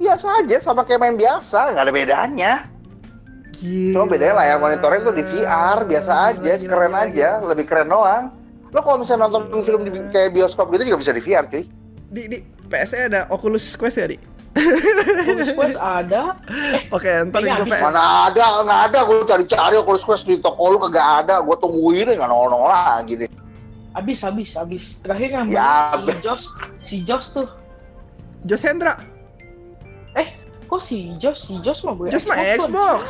Biasa 0.00 0.26
aja 0.40 0.56
sama 0.64 0.88
kayak 0.88 1.00
main 1.04 1.16
biasa, 1.20 1.76
nggak 1.76 1.84
ada 1.84 1.92
bedanya. 1.92 2.52
Gila. 3.60 3.92
Cuma 3.92 4.04
bedanya 4.08 4.34
layar 4.40 4.56
monitornya 4.56 5.00
tuh 5.04 5.12
di 5.12 5.24
VR, 5.28 5.84
biasa 5.84 6.12
aja, 6.32 6.52
Gila, 6.56 6.70
keren 6.72 6.92
gila, 6.96 7.04
aja, 7.04 7.28
lebih 7.44 7.64
keren 7.68 7.92
doang. 7.92 8.32
Lo 8.72 8.80
kalau 8.80 9.04
misalnya 9.04 9.28
nonton 9.28 9.60
film 9.60 9.84
di 9.84 9.92
kayak 10.08 10.32
bioskop 10.32 10.72
gitu 10.72 10.88
juga 10.88 11.04
bisa 11.04 11.12
di 11.12 11.20
VR, 11.20 11.44
cuy. 11.44 11.68
Di, 12.08 12.22
di 12.32 12.38
PS 12.72 12.96
ada 12.96 13.28
Oculus 13.28 13.76
Quest 13.76 14.00
ya, 14.00 14.08
Di? 14.08 14.16
Oculus 14.56 15.52
Quest 15.52 15.76
ada. 15.76 16.38
Oke, 16.96 17.10
ntar 17.28 17.44
Kayaknya 17.44 17.60
gue 17.60 17.68
pengen. 17.68 17.84
Mana 17.92 18.02
ada, 18.32 18.44
nggak 18.64 18.80
ada. 18.88 18.98
Gue 19.04 19.16
cari-cari 19.28 19.74
Oculus 19.76 20.02
Quest 20.06 20.24
di 20.24 20.40
toko 20.40 20.72
lu 20.72 20.78
kagak 20.80 21.26
ada. 21.26 21.44
Gue 21.44 21.60
tungguin 21.60 22.08
nggak 22.16 22.30
nongol 22.30 22.72
lagi 22.72 23.26
deh. 23.26 23.30
Habis, 23.92 24.22
habis, 24.22 24.54
habis. 24.54 24.84
Terakhir 25.02 25.28
yang 25.34 25.46
Ya, 25.50 25.92
si 25.98 26.12
Josh, 26.22 26.46
si 26.78 26.96
Josh 27.02 27.34
tuh. 27.34 27.46
Jos 28.46 28.62
Hendra, 28.64 28.96
Eh, 28.96 29.09
kok 30.70 30.78
si 30.78 31.10
Josh, 31.18 31.50
si 31.50 31.58
Josh 31.58 31.82
mau 31.82 31.98
beli 31.98 32.14
Jos 32.14 32.22
mah. 32.24 32.38
Xbox. 32.38 33.02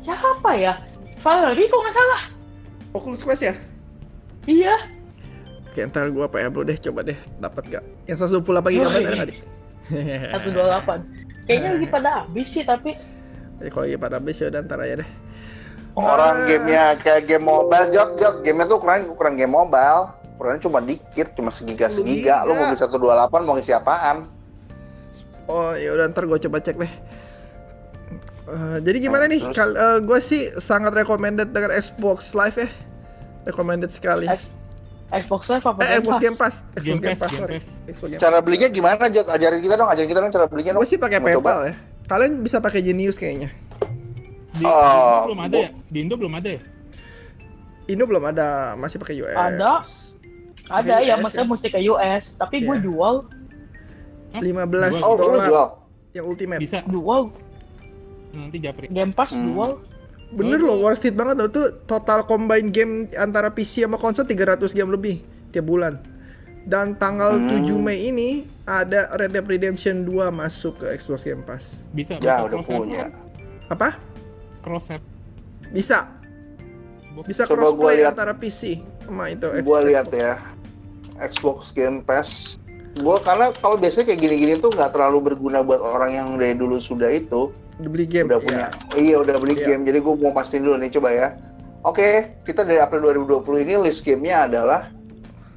Siapa 0.00 0.50
ya? 0.56 0.72
Valerie 1.20 1.68
kok 1.68 1.76
nggak 1.78 1.92
salah? 1.92 2.22
Oculus 2.90 3.20
Quest 3.20 3.44
ya? 3.44 3.54
Iya. 4.48 4.72
Oke, 5.68 5.84
ntar 5.86 6.08
gue 6.08 6.24
apa 6.24 6.40
ya 6.40 6.48
bro 6.48 6.64
deh, 6.64 6.74
coba 6.74 7.04
deh, 7.04 7.14
dapat 7.38 7.62
gak? 7.70 7.84
Yang 8.08 8.26
128 8.26 8.72
GB 8.74 8.80
ada 8.82 8.98
nggak, 9.14 9.28
Di? 9.28 9.36
Satu 10.26 10.48
dua 10.50 10.64
delapan. 10.66 10.98
Kayaknya 11.44 11.68
lagi 11.76 11.86
pada 11.94 12.08
habis 12.18 12.48
sih 12.48 12.64
tapi 12.64 12.90
Ya, 13.60 13.68
kalau 13.68 13.84
lagi 13.84 14.00
pada 14.00 14.16
habis 14.16 14.40
ya 14.40 14.48
udah 14.48 14.60
ntar 14.64 14.80
aja 14.80 15.04
deh. 15.04 15.10
Orang 15.92 16.36
Ah. 16.40 16.46
gamenya 16.48 16.84
kayak 16.96 17.28
game 17.28 17.44
mobile, 17.44 17.92
jok 17.92 18.16
jok. 18.16 18.34
Gamenya 18.40 18.64
tuh 18.66 18.76
ukuran 18.80 19.04
ukuran 19.06 19.34
game 19.36 19.52
mobile. 19.52 20.08
Ukurannya 20.34 20.62
cuma 20.64 20.80
dikit, 20.80 21.36
cuma 21.36 21.52
segiga 21.52 21.92
segiga. 21.92 22.48
Lu 22.48 22.56
mau 22.56 22.64
beli 22.66 22.80
128 22.80 23.44
mau 23.44 23.54
ngisi 23.54 23.76
apaan? 23.76 24.24
Oh 25.50 25.74
ya 25.74 25.90
udah 25.90 26.06
ntar 26.08 26.24
gue 26.24 26.38
coba 26.40 26.58
cek 26.58 26.76
deh. 26.76 26.92
Eh, 28.46 28.78
jadi 28.80 28.98
gimana 29.00 29.24
Nah, 29.24 29.30
nih? 29.30 29.40
terus? 29.44 29.54
Kal 29.54 29.70
gue 30.00 30.18
sih 30.20 30.50
sangat 30.56 30.92
recommended 30.92 31.50
dengan 31.50 31.70
Xbox 31.72 32.32
Live 32.32 32.56
ya. 32.56 32.68
Recommended 33.44 33.88
sekali. 33.88 34.26
X- 34.26 34.50
Xbox 35.12 35.46
Live 35.48 35.64
apa 35.64 35.78
Eh, 35.84 35.98
Xbox 35.98 36.16
Game 36.18 36.36
Pass? 36.36 36.54
Pass. 36.62 36.76
Xbox 36.76 36.86
Game 36.96 37.02
Pass, 37.16 37.20
Game. 37.28 37.48
Pass. 37.48 37.66
Xbox 37.84 38.08
Game 38.08 38.20
Cara 38.20 38.38
belinya 38.38 38.68
gimana, 38.68 39.04
Jok? 39.06 39.26
Ajarin 39.28 39.58
kita 39.58 39.74
dong, 39.74 39.88
ajarin 39.88 40.08
kita 40.08 40.20
dong 40.20 40.30
cara 40.30 40.46
belinya 40.46 40.70
dong. 40.72 40.80
Gue 40.80 40.88
sih 40.88 40.98
pakai 40.98 41.18
coba? 41.18 41.30
PayPal 41.32 41.60
ya. 41.66 41.74
Kalian 42.06 42.32
bisa 42.40 42.58
pakai 42.58 42.80
Genius 42.80 43.14
kayaknya. 43.14 43.50
Di, 44.52 44.60
di 44.60 44.64
Oh, 44.64 44.74
Indo 44.90 45.26
belum 45.28 45.40
ada 45.40 45.56
ya? 45.56 45.70
Di 45.84 45.98
Indo 46.00 46.14
belum 46.16 46.32
ada 46.32 46.48
ya? 46.48 46.60
Indo 47.86 48.04
belum 48.06 48.24
ada, 48.24 48.48
masih 48.74 48.98
pakai 48.98 49.14
US. 49.20 49.34
Ada. 49.34 49.72
Ada 50.70 50.78
Pakai 50.92 51.02
ya, 51.02 51.14
US 51.16 51.22
maksudnya 51.22 51.46
mesti 51.48 51.68
ke 51.68 51.80
US, 51.88 52.24
tapi 52.34 52.56
gue 52.60 52.76
Iya. 52.76 52.82
jual? 52.84 53.14
15 54.32 54.94
Jual. 54.94 55.02
Oh, 55.02 55.16
dolar 55.16 55.44
jual. 55.44 55.68
yang 56.10 56.26
ultimate. 56.26 56.58
Bisa. 56.58 56.82
jual 56.84 57.30
Nanti 58.30 58.58
japri. 58.58 58.86
Game 58.86 59.10
Pass 59.10 59.32
Hmm. 59.32 59.46
jual. 59.48 59.70
Bener 60.30 60.58
loh, 60.58 60.78
worth 60.80 61.02
it 61.02 61.14
banget 61.14 61.34
loh. 61.36 61.48
Tuh 61.48 61.82
total 61.84 62.22
combine 62.22 62.70
game 62.70 62.92
antara 63.12 63.50
PC 63.50 63.82
sama 63.82 63.94
konsol 63.94 64.22
300 64.22 64.70
game 64.70 64.86
lebih 64.86 65.18
tiap 65.50 65.66
bulan. 65.66 65.98
Dan 66.62 66.94
tanggal 66.94 67.34
Hmm. 67.34 67.50
7 67.50 67.74
Mei 67.74 68.06
ini 68.06 68.30
ada 68.62 69.10
Red 69.12 69.32
Dead 69.32 69.42
Redemption 69.42 70.06
2 70.06 70.30
masuk 70.30 70.78
ke 70.78 70.94
Xbox 70.94 71.26
Game 71.26 71.42
Pass. 71.42 71.82
Bisa, 71.90 72.14
Ya, 72.16 72.38
bisa 72.38 72.46
udah 72.46 72.58
punya. 72.62 73.06
Apa? 73.66 73.98
Cross 74.60 74.84
save. 74.88 75.04
Bisa. 75.70 76.06
Bisa 77.26 77.42
crossplay 77.42 78.06
antara 78.06 78.30
PC 78.30 78.78
sama 79.02 79.26
itu 79.26 79.50
Gua 79.62 79.82
lihat 79.82 80.06
ya. 80.10 80.38
Xbox 81.18 81.74
Game 81.74 82.00
Pass. 82.00 82.60
Gua 82.98 83.22
karena 83.22 83.54
kalau 83.54 83.78
biasanya 83.78 84.10
kayak 84.10 84.20
gini-gini 84.20 84.52
tuh 84.58 84.74
nggak 84.74 84.90
terlalu 84.90 85.30
berguna 85.30 85.62
buat 85.62 85.78
orang 85.78 86.10
yang 86.10 86.28
dari 86.34 86.52
dulu 86.52 86.76
sudah 86.76 87.06
itu 87.08 87.54
Udah 87.78 87.88
beli 87.88 88.04
game. 88.04 88.26
udah 88.26 88.36
iya. 88.36 88.44
punya. 88.44 88.66
Iya, 88.92 89.16
udah 89.20 89.36
beli 89.38 89.54
Iya. 89.54 89.66
game. 89.68 89.82
Jadi 89.86 89.98
gua 90.00 90.14
mau 90.18 90.32
pastiin 90.34 90.66
dulu 90.66 90.76
nih 90.76 90.90
coba 90.90 91.08
ya. 91.10 91.28
Oke, 91.80 92.36
kita 92.44 92.60
dari 92.60 92.76
April 92.76 93.00
2020 93.24 93.64
ini 93.64 93.74
list 93.78 94.04
gamenya 94.04 94.44
adalah 94.44 94.80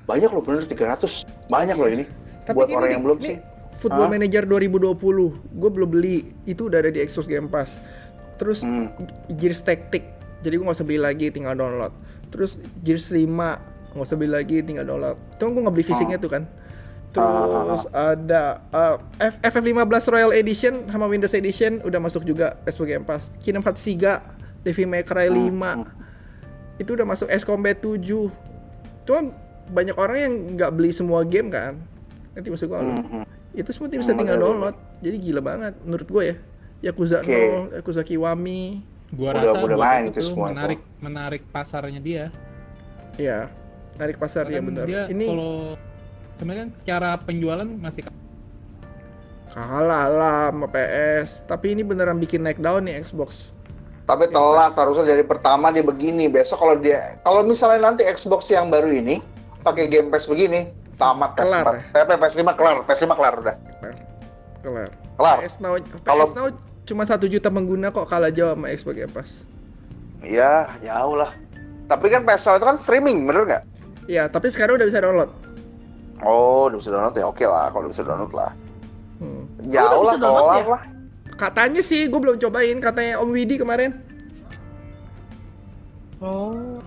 banyak 0.06 0.30
loh 0.30 0.40
bener 0.40 0.64
300. 0.64 1.28
Banyak 1.50 1.76
loh 1.76 1.90
ini. 1.90 2.06
Tapi 2.44 2.56
buat 2.56 2.68
gini 2.70 2.78
orang 2.78 2.88
nih, 2.88 2.96
yang 2.96 3.04
belum 3.04 3.20
sih. 3.20 3.38
Football 3.74 4.08
Hah? 4.08 4.14
Manager 4.14 4.44
2020, 4.46 4.96
gue 5.34 5.70
belum 5.74 5.90
beli. 5.90 6.18
Itu 6.46 6.72
udah 6.72 6.80
ada 6.80 6.92
di 6.94 7.04
Xbox 7.04 7.28
Game 7.28 7.52
Pass. 7.52 7.76
Terus 8.38 8.64
Hmm. 8.64 8.88
Gears 9.36 9.60
Tactic, 9.60 10.08
jadi 10.40 10.56
gue 10.56 10.64
nggak 10.64 10.80
usah 10.80 10.88
beli 10.88 11.02
lagi, 11.02 11.28
tinggal 11.28 11.54
download. 11.54 11.92
Terus 12.32 12.56
Gears 12.80 13.12
5, 13.12 13.60
nggak 13.92 14.06
usah 14.06 14.16
beli 14.16 14.32
lagi, 14.32 14.64
tinggal 14.64 14.86
download. 14.86 15.20
Itu 15.36 15.44
gue 15.46 15.60
nggak 15.60 15.76
beli 15.76 15.86
fisiknya 15.86 16.16
tuh 16.18 16.32
kan. 16.32 16.44
Terus 17.14 17.86
ada 17.90 18.44
uh, 18.70 18.98
F- 19.20 19.40
FF15 19.40 19.78
Royal 20.08 20.32
Edition 20.34 20.90
sama 20.90 21.06
Windows 21.06 21.32
Edition 21.32 21.78
udah 21.80 22.00
masuk 22.00 22.24
juga 22.24 22.58
Xbox 22.64 22.88
Game 22.88 23.06
Pass. 23.06 23.24
Kingdom 23.40 23.62
Hearts 23.62 23.82
3, 23.82 24.20
Devil 24.62 24.88
May 24.88 25.04
Cry 25.04 25.30
5, 25.30 25.54
itu 26.78 26.90
udah 26.92 27.06
masuk 27.06 27.28
S 27.28 27.44
Combat 27.44 27.78
7. 27.78 28.02
Cuma 29.04 29.20
banyak 29.66 29.94
orang 29.94 30.18
yang 30.20 30.34
nggak 30.54 30.72
beli 30.72 30.90
semua 30.90 31.22
game 31.22 31.48
kan. 31.48 31.78
Nanti 32.34 32.50
maksud 32.50 32.66
gue 32.66 32.80
Hmm. 32.80 33.24
itu 33.54 33.70
semua 33.70 33.88
bisa 33.88 34.10
Hmm, 34.10 34.20
tinggal 34.20 34.38
download. 34.40 34.74
Jadi 35.00 35.18
gila 35.22 35.40
banget 35.40 35.74
menurut 35.80 36.08
gue 36.08 36.24
ya. 36.26 36.36
Yakuza 36.84 37.22
Oke. 37.22 37.30
0, 37.70 37.78
Yakuza 37.78 38.02
Kiwami, 38.02 38.82
Gua 39.10 39.30
Udah- 39.30 39.46
rasa 39.46 39.62
udah 39.62 39.78
main 39.78 40.04
itu 40.10 40.20
semua 40.26 40.50
itu. 40.50 40.58
menarik 40.58 40.80
menarik 40.98 41.44
pasarnya 41.48 42.02
dia. 42.02 42.26
ya 43.14 43.46
tarik 43.94 44.18
pasar 44.18 44.50
ya 44.50 44.58
Karena 44.58 44.68
benar. 44.84 44.86
Ini 45.06 45.28
kalau 45.30 45.78
sebenarnya 46.44 46.68
kan 46.68 46.72
secara 46.84 47.10
penjualan 47.16 47.64
masih 47.80 48.04
kalah 49.56 50.06
lah 50.12 50.38
sama 50.52 50.68
PS, 50.68 51.48
tapi 51.48 51.72
ini 51.72 51.88
beneran 51.88 52.20
bikin 52.20 52.44
naik 52.44 52.60
down 52.60 52.84
nih 52.84 53.00
Xbox. 53.00 53.56
Tapi 54.04 54.28
telat 54.28 54.76
harusnya 54.76 55.16
dari 55.16 55.24
pertama 55.24 55.72
dia 55.72 55.80
begini. 55.80 56.28
Besok 56.28 56.60
kalau 56.60 56.76
dia 56.76 57.16
kalau 57.24 57.48
misalnya 57.48 57.88
nanti 57.88 58.04
Xbox 58.04 58.52
yang 58.52 58.68
baru 58.68 58.92
ini 58.92 59.24
pakai 59.64 59.88
Game 59.88 60.12
Pass 60.12 60.28
begini, 60.28 60.68
tamat 61.00 61.40
Kelar 61.40 61.80
PS4. 61.88 61.96
Eh, 61.96 62.18
PS5 62.20 62.50
kelar, 62.60 62.76
PS5 62.84 63.12
kelar 63.16 63.34
udah. 63.40 63.56
Kelar. 64.60 64.90
Kelar. 65.16 65.38
PS 65.40 65.56
Now, 65.64 65.80
Kalau- 66.04 66.28
PS 66.28 66.36
Now 66.36 66.48
cuma 66.84 67.08
satu 67.08 67.32
juta 67.32 67.48
pengguna 67.48 67.96
kok 67.96 68.12
kalah 68.12 68.28
jauh 68.28 68.52
sama 68.52 68.68
Xbox 68.76 68.96
Game 69.00 69.14
Pass. 69.16 69.32
Iya, 70.20 70.68
jauh 70.84 71.16
lah. 71.16 71.32
Tapi 71.88 72.12
kan 72.12 72.28
PS5 72.28 72.60
itu 72.60 72.66
kan 72.68 72.76
streaming, 72.76 73.24
bener 73.24 73.48
nggak? 73.48 73.64
Ya, 74.12 74.28
tapi 74.28 74.52
sekarang 74.52 74.76
udah 74.76 74.88
bisa 74.92 75.00
download. 75.00 75.32
Oh, 76.24 76.72
udah 76.72 76.78
bisa 76.80 76.90
download 76.92 77.16
ya. 77.20 77.26
Oke 77.28 77.46
lah, 77.46 77.70
kalau 77.70 77.88
udah 77.88 77.92
bisa 77.92 78.04
download 78.04 78.34
lah. 78.34 78.52
Hmm. 79.20 79.44
Jauh 79.68 80.04
lah, 80.08 80.16
bisa 80.16 80.24
download 80.24 80.50
ya? 80.56 80.66
lah. 80.72 80.84
Katanya 81.36 81.82
sih, 81.84 82.08
gue 82.08 82.20
belum 82.20 82.40
cobain. 82.40 82.78
Katanya 82.80 83.20
Om 83.20 83.30
Widi 83.36 83.56
kemarin. 83.60 84.00
Oh, 86.24 86.80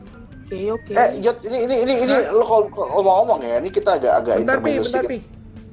oke 0.48 0.58
oke. 0.80 0.92
Eh, 0.96 1.20
Jot, 1.20 1.44
ini 1.44 1.68
ini 1.68 1.76
ini 1.84 1.94
ini 2.08 2.16
lo 2.32 2.40
kalau 2.48 2.72
ngomong-ngomong 2.72 3.44
ya, 3.44 3.60
ini 3.60 3.68
kita 3.68 4.00
agak 4.00 4.24
agak 4.24 4.34
Bentar, 4.40 4.58
Pi, 4.64 4.72
intermezzo 4.72 4.88
bentar. 4.96 5.04
Pi. 5.04 5.18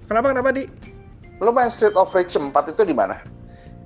Kenapa, 0.04 0.28
kenapa, 0.36 0.50
Di? 0.52 0.64
Lo 1.40 1.56
main 1.56 1.72
Street 1.72 1.96
of 1.96 2.12
Rage 2.12 2.36
4 2.36 2.52
itu 2.52 2.84
di 2.84 2.92
mana? 2.92 3.16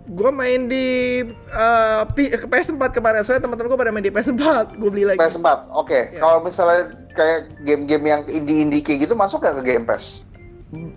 Gue 0.08 0.32
main 0.32 0.66
di 0.66 1.20
eh, 1.30 2.02
P- 2.10 2.32
PS4 2.40 2.80
kemarin, 2.90 3.22
soalnya 3.22 3.44
teman-teman 3.44 3.68
gue 3.68 3.80
pada 3.80 3.92
main 3.92 4.00
di 4.00 4.10
PS4. 4.10 4.40
Gue 4.80 4.88
beli 4.88 5.04
lagi. 5.04 5.20
PS4. 5.20 5.68
Oke, 5.70 6.16
Iya. 6.16 6.20
kalau 6.20 6.40
misalnya 6.40 6.82
kayak 7.12 7.40
game-game 7.62 8.06
yang 8.06 8.22
indie-indie 8.26 8.80
kayak 8.80 9.04
gitu 9.04 9.14
masuk 9.14 9.44
nggak 9.44 9.60
ke 9.60 9.64
Game 9.66 9.84
Pass? 9.84 10.24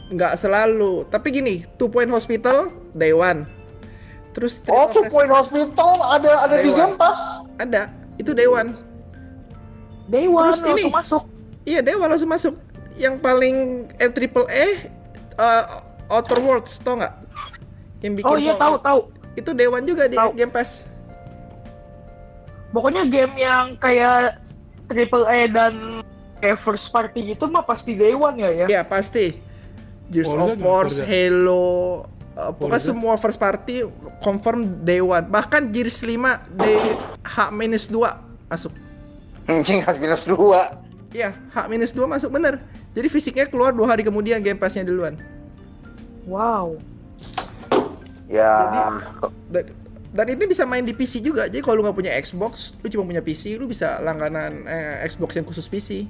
Nggak 0.08 0.34
selalu. 0.36 1.06
Tapi 1.06 1.28
gini, 1.32 1.54
Two 1.74 1.86
Point 1.86 2.06
Hospital, 2.08 2.70
Day 2.92 3.10
One. 3.10 3.50
Terus 4.30 4.62
Oh, 4.64 4.86
Two 4.86 5.02
Point 5.06 5.26
Hospital 5.28 5.98
ada 6.00 6.46
ada 6.46 6.54
di 6.58 6.70
Dewa. 6.70 6.78
Game 6.80 6.94
Pass. 6.94 7.18
Ada. 7.56 7.90
Itu 8.14 8.30
Day 8.30 8.46
One. 8.46 8.78
Day 10.06 10.26
One 10.26 10.54
Terus 10.54 10.58
ini. 10.60 10.66
langsung 10.86 10.94
masuk. 10.94 11.22
Iya, 11.64 11.80
Day 11.80 11.94
One 11.94 12.10
langsung 12.10 12.30
masuk. 12.30 12.54
Yang 12.94 13.14
paling 13.18 13.56
eh, 13.96 14.06
triple 14.08 14.46
E, 14.46 14.86
eh, 15.32 15.62
Outer 16.06 16.38
Worlds, 16.38 16.78
tau 16.80 16.94
nggak? 16.94 17.14
Yang 18.00 18.12
bikin 18.20 18.30
Oh 18.30 18.36
iya 18.36 18.54
tahu 18.56 18.74
tahu. 18.80 19.00
Itu 19.36 19.50
Day 19.54 19.68
One 19.70 19.86
juga 19.86 20.10
di 20.10 20.16
Tahu. 20.18 20.34
Game 20.34 20.52
Pass. 20.52 20.88
Pokoknya 22.70 23.06
game 23.06 23.34
yang 23.38 23.74
kayak 23.78 24.38
triple 24.86 25.26
A 25.26 25.46
dan 25.50 26.02
kayak 26.38 26.58
first 26.58 26.90
party 26.90 27.34
gitu 27.34 27.50
mah 27.50 27.62
pasti 27.66 27.94
Day 27.94 28.14
One 28.14 28.38
ya 28.38 28.50
ya. 28.50 28.66
Iya, 28.66 28.82
pasti. 28.86 29.38
Gears 30.10 30.26
Forza 30.26 30.54
of? 30.54 30.58
War, 30.58 30.86
Forza? 30.90 31.02
Halo, 31.06 31.66
Uh, 32.30 32.54
pokoknya 32.54 32.80
semua 32.80 33.18
first 33.18 33.36
party 33.36 33.84
confirm 34.22 34.86
day 34.86 35.02
one. 35.02 35.26
Bahkan 35.28 35.74
Gears 35.74 35.98
5 36.00 36.40
day 36.56 36.78
H-2 37.26 37.96
masuk. 38.48 38.72
Anjing 39.50 39.82
minus 39.98 40.24
dua. 40.24 40.78
Iya, 41.10 41.34
H-2 41.50 42.00
masuk 42.06 42.30
bener. 42.30 42.62
Jadi 42.94 43.06
fisiknya 43.10 43.44
keluar 43.50 43.74
dua 43.74 43.92
hari 43.92 44.06
kemudian 44.06 44.38
Game 44.40 44.56
Pass-nya 44.56 44.86
duluan. 44.86 45.18
Wow. 46.24 46.78
Ya, 48.30 48.54
Dan, 49.50 49.74
dan 50.14 50.26
itu 50.30 50.46
bisa 50.46 50.62
main 50.62 50.86
di 50.86 50.94
PC 50.94 51.18
juga. 51.18 51.50
Jadi 51.50 51.62
kalau 51.62 51.82
lu 51.82 51.82
nggak 51.86 51.98
punya 51.98 52.12
Xbox, 52.14 52.78
lu 52.78 52.86
cuma 52.86 53.10
punya 53.10 53.22
PC, 53.22 53.58
lu 53.58 53.66
bisa 53.66 53.98
langganan 53.98 54.66
eh, 54.66 55.02
Xbox 55.06 55.34
yang 55.34 55.46
khusus 55.46 55.66
PC. 55.66 56.06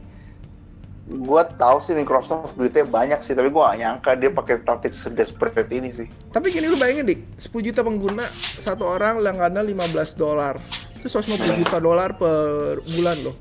gua 1.10 1.42
tahu 1.42 1.82
sih 1.82 1.90
Microsoft 1.98 2.54
duitnya 2.54 2.86
banyak 2.86 3.18
sih, 3.18 3.34
tapi 3.34 3.50
gua 3.50 3.74
gak 3.74 3.78
nyangka 3.82 4.10
dia 4.14 4.30
pakai 4.30 4.62
taktik 4.62 4.94
sedesperate 4.94 5.66
ini 5.74 5.90
sih. 5.90 6.06
Tapi 6.30 6.54
gini 6.54 6.70
lu 6.70 6.78
bayangin 6.78 7.02
dik, 7.10 7.20
10 7.34 7.66
juta 7.66 7.82
pengguna, 7.82 8.22
satu 8.62 8.86
orang 8.86 9.18
langganan 9.18 9.66
15 9.66 10.14
dolar. 10.14 10.54
Itu 10.94 11.10
150 11.10 11.58
juta 11.58 11.82
dolar 11.82 12.14
per 12.14 12.78
bulan 12.94 13.16
loh. 13.26 13.34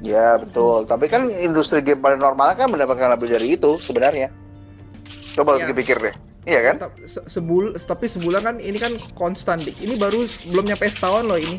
Ya 0.00 0.40
betul, 0.40 0.88
tapi 0.88 1.06
kan 1.12 1.28
industri 1.28 1.84
game 1.84 2.00
pada 2.00 2.16
normalnya 2.16 2.64
kan 2.64 2.72
mendapatkan 2.72 3.12
lebih 3.12 3.28
dari 3.28 3.60
itu 3.60 3.76
sebenarnya. 3.76 4.32
Coba 5.36 5.60
lu 5.60 5.76
pikir 5.76 6.00
deh, 6.00 6.16
iya 6.46 6.60
kan? 6.64 6.76
Se- 7.04 7.26
sebul 7.28 7.74
tapi 7.76 8.06
sebulan 8.06 8.40
kan 8.40 8.56
ini 8.56 8.78
kan 8.78 8.90
konstan 9.12 9.58
dik. 9.58 9.76
Ini 9.76 9.98
baru 9.98 10.18
belum 10.48 10.64
nyampe 10.64 10.86
setahun 10.86 11.26
loh 11.26 11.36
ini. 11.36 11.58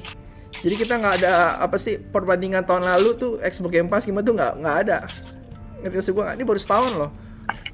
Jadi 0.57 0.73
kita 0.73 0.97
nggak 0.97 1.21
ada 1.21 1.31
apa 1.59 1.75
sih 1.75 1.99
perbandingan 1.99 2.63
tahun 2.63 2.87
lalu 2.87 3.09
tuh 3.13 3.31
Xbox 3.39 3.69
Game 3.69 3.91
Pass 3.91 4.07
gimana 4.07 4.23
tuh 4.23 4.33
nggak 4.33 4.53
nggak 4.57 4.77
ada. 4.87 4.97
Ngerti 5.83 5.95
maksud 5.95 6.13
gua 6.15 6.23
nggak? 6.25 6.35
Ini 6.39 6.45
baru 6.47 6.59
setahun 6.59 6.91
loh. 6.95 7.11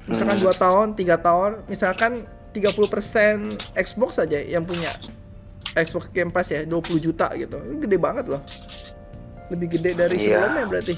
Misalkan 0.04 0.36
dua 0.36 0.52
tahun, 0.52 0.86
tiga 0.92 1.16
tahun, 1.16 1.64
misalkan 1.64 2.12
30% 2.52 2.70
Xbox 3.74 4.20
aja 4.20 4.38
yang 4.38 4.62
punya 4.62 4.92
Xbox 5.74 6.12
Game 6.12 6.30
Pass 6.30 6.52
ya 6.52 6.62
20 6.62 7.00
juta 7.00 7.32
gitu. 7.34 7.56
Ini 7.58 7.78
gede 7.80 7.96
banget 7.98 8.28
loh. 8.28 8.38
Lebih 9.50 9.74
gede 9.74 9.90
dari 9.96 10.16
Iya. 10.20 10.44
sebelumnya 10.44 10.64
berarti. 10.68 10.94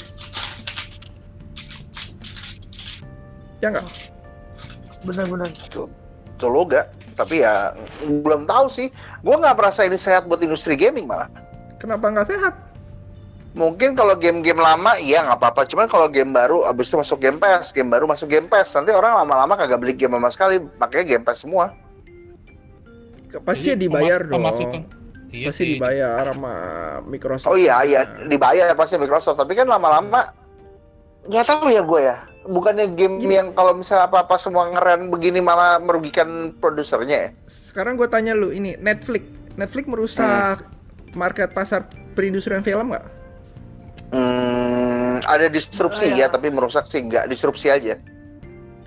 Ya 3.63 3.69
nggak? 3.73 3.87
Benar-benar. 5.07 5.51
Tuh, 5.71 5.89
tuh 6.37 6.53
lo 6.53 6.65
gak. 6.69 6.87
Tapi 7.17 7.41
ya 7.41 7.73
belum 8.05 8.45
tahu 8.45 8.69
sih. 8.69 8.93
Gua 9.25 9.41
nggak 9.41 9.57
merasa 9.57 9.89
ini 9.89 9.97
sehat 9.97 10.29
buat 10.29 10.41
industri 10.45 10.77
gaming 10.77 11.09
malah. 11.09 11.33
Kenapa 11.81 12.13
nggak 12.13 12.29
sehat? 12.29 12.55
Mungkin 13.57 13.97
kalau 13.97 14.13
game-game 14.21 14.61
lama 14.61 15.01
iya 15.01 15.25
nggak 15.25 15.41
apa-apa. 15.41 15.65
Cuman 15.65 15.89
kalau 15.89 16.13
game 16.13 16.29
baru 16.29 16.69
abis 16.69 16.93
itu 16.93 17.01
masuk 17.01 17.25
Game 17.25 17.41
Pass, 17.41 17.73
game 17.73 17.89
baru 17.89 18.05
masuk 18.05 18.29
Game 18.29 18.53
Pass. 18.53 18.77
Nanti 18.77 18.93
orang 18.93 19.17
lama-lama 19.17 19.57
kagak 19.57 19.81
beli 19.81 19.97
game 19.97 20.13
sama 20.13 20.29
sekali. 20.29 20.61
Makanya 20.77 21.05
Game 21.17 21.25
Pass 21.25 21.41
semua. 21.41 21.73
Pasti 23.49 23.73
ya 23.73 23.77
dibayar 23.77 24.21
dong. 24.29 24.45
pemasukan. 24.45 24.81
Iya 25.33 25.49
Pasti 25.51 25.63
sih. 25.65 25.69
dibayar 25.77 26.25
sama 26.37 26.53
Microsoft. 27.09 27.49
Oh 27.49 27.57
iya 27.57 27.81
iya 27.83 28.05
dibayar 28.29 28.77
pasti 28.77 29.01
Microsoft. 29.01 29.41
Tapi 29.41 29.57
kan 29.57 29.65
lama-lama 29.69 30.37
nggak 31.27 31.45
tahu 31.49 31.73
ya 31.73 31.81
gue 31.81 32.01
ya. 32.05 32.17
Bukannya 32.47 32.95
game 32.95 33.19
Gini. 33.19 33.35
yang 33.35 33.51
kalau 33.53 33.75
misalnya 33.75 34.07
apa-apa 34.07 34.37
semua 34.37 34.71
ngeren 34.71 35.11
begini 35.11 35.39
malah 35.39 35.77
merugikan 35.77 36.55
produsernya 36.55 37.17
ya? 37.19 37.31
Sekarang 37.47 37.95
gue 37.95 38.07
tanya 38.07 38.33
lu 38.33 38.49
ini 38.49 38.75
Netflix, 38.77 39.27
Netflix 39.55 39.85
merusak 39.85 40.63
market 41.13 41.51
pasar 41.51 41.85
perindustrian 42.15 42.63
film 42.63 42.91
nggak? 42.91 43.07
Hmm, 44.09 45.19
ada 45.27 45.51
disrupsi 45.51 46.07
Iya. 46.09 46.31
ya, 46.31 46.33
tapi 46.33 46.49
merusak 46.49 46.87
sih 46.87 47.03
nggak 47.03 47.27
disrupsi 47.27 47.69
aja. 47.69 47.99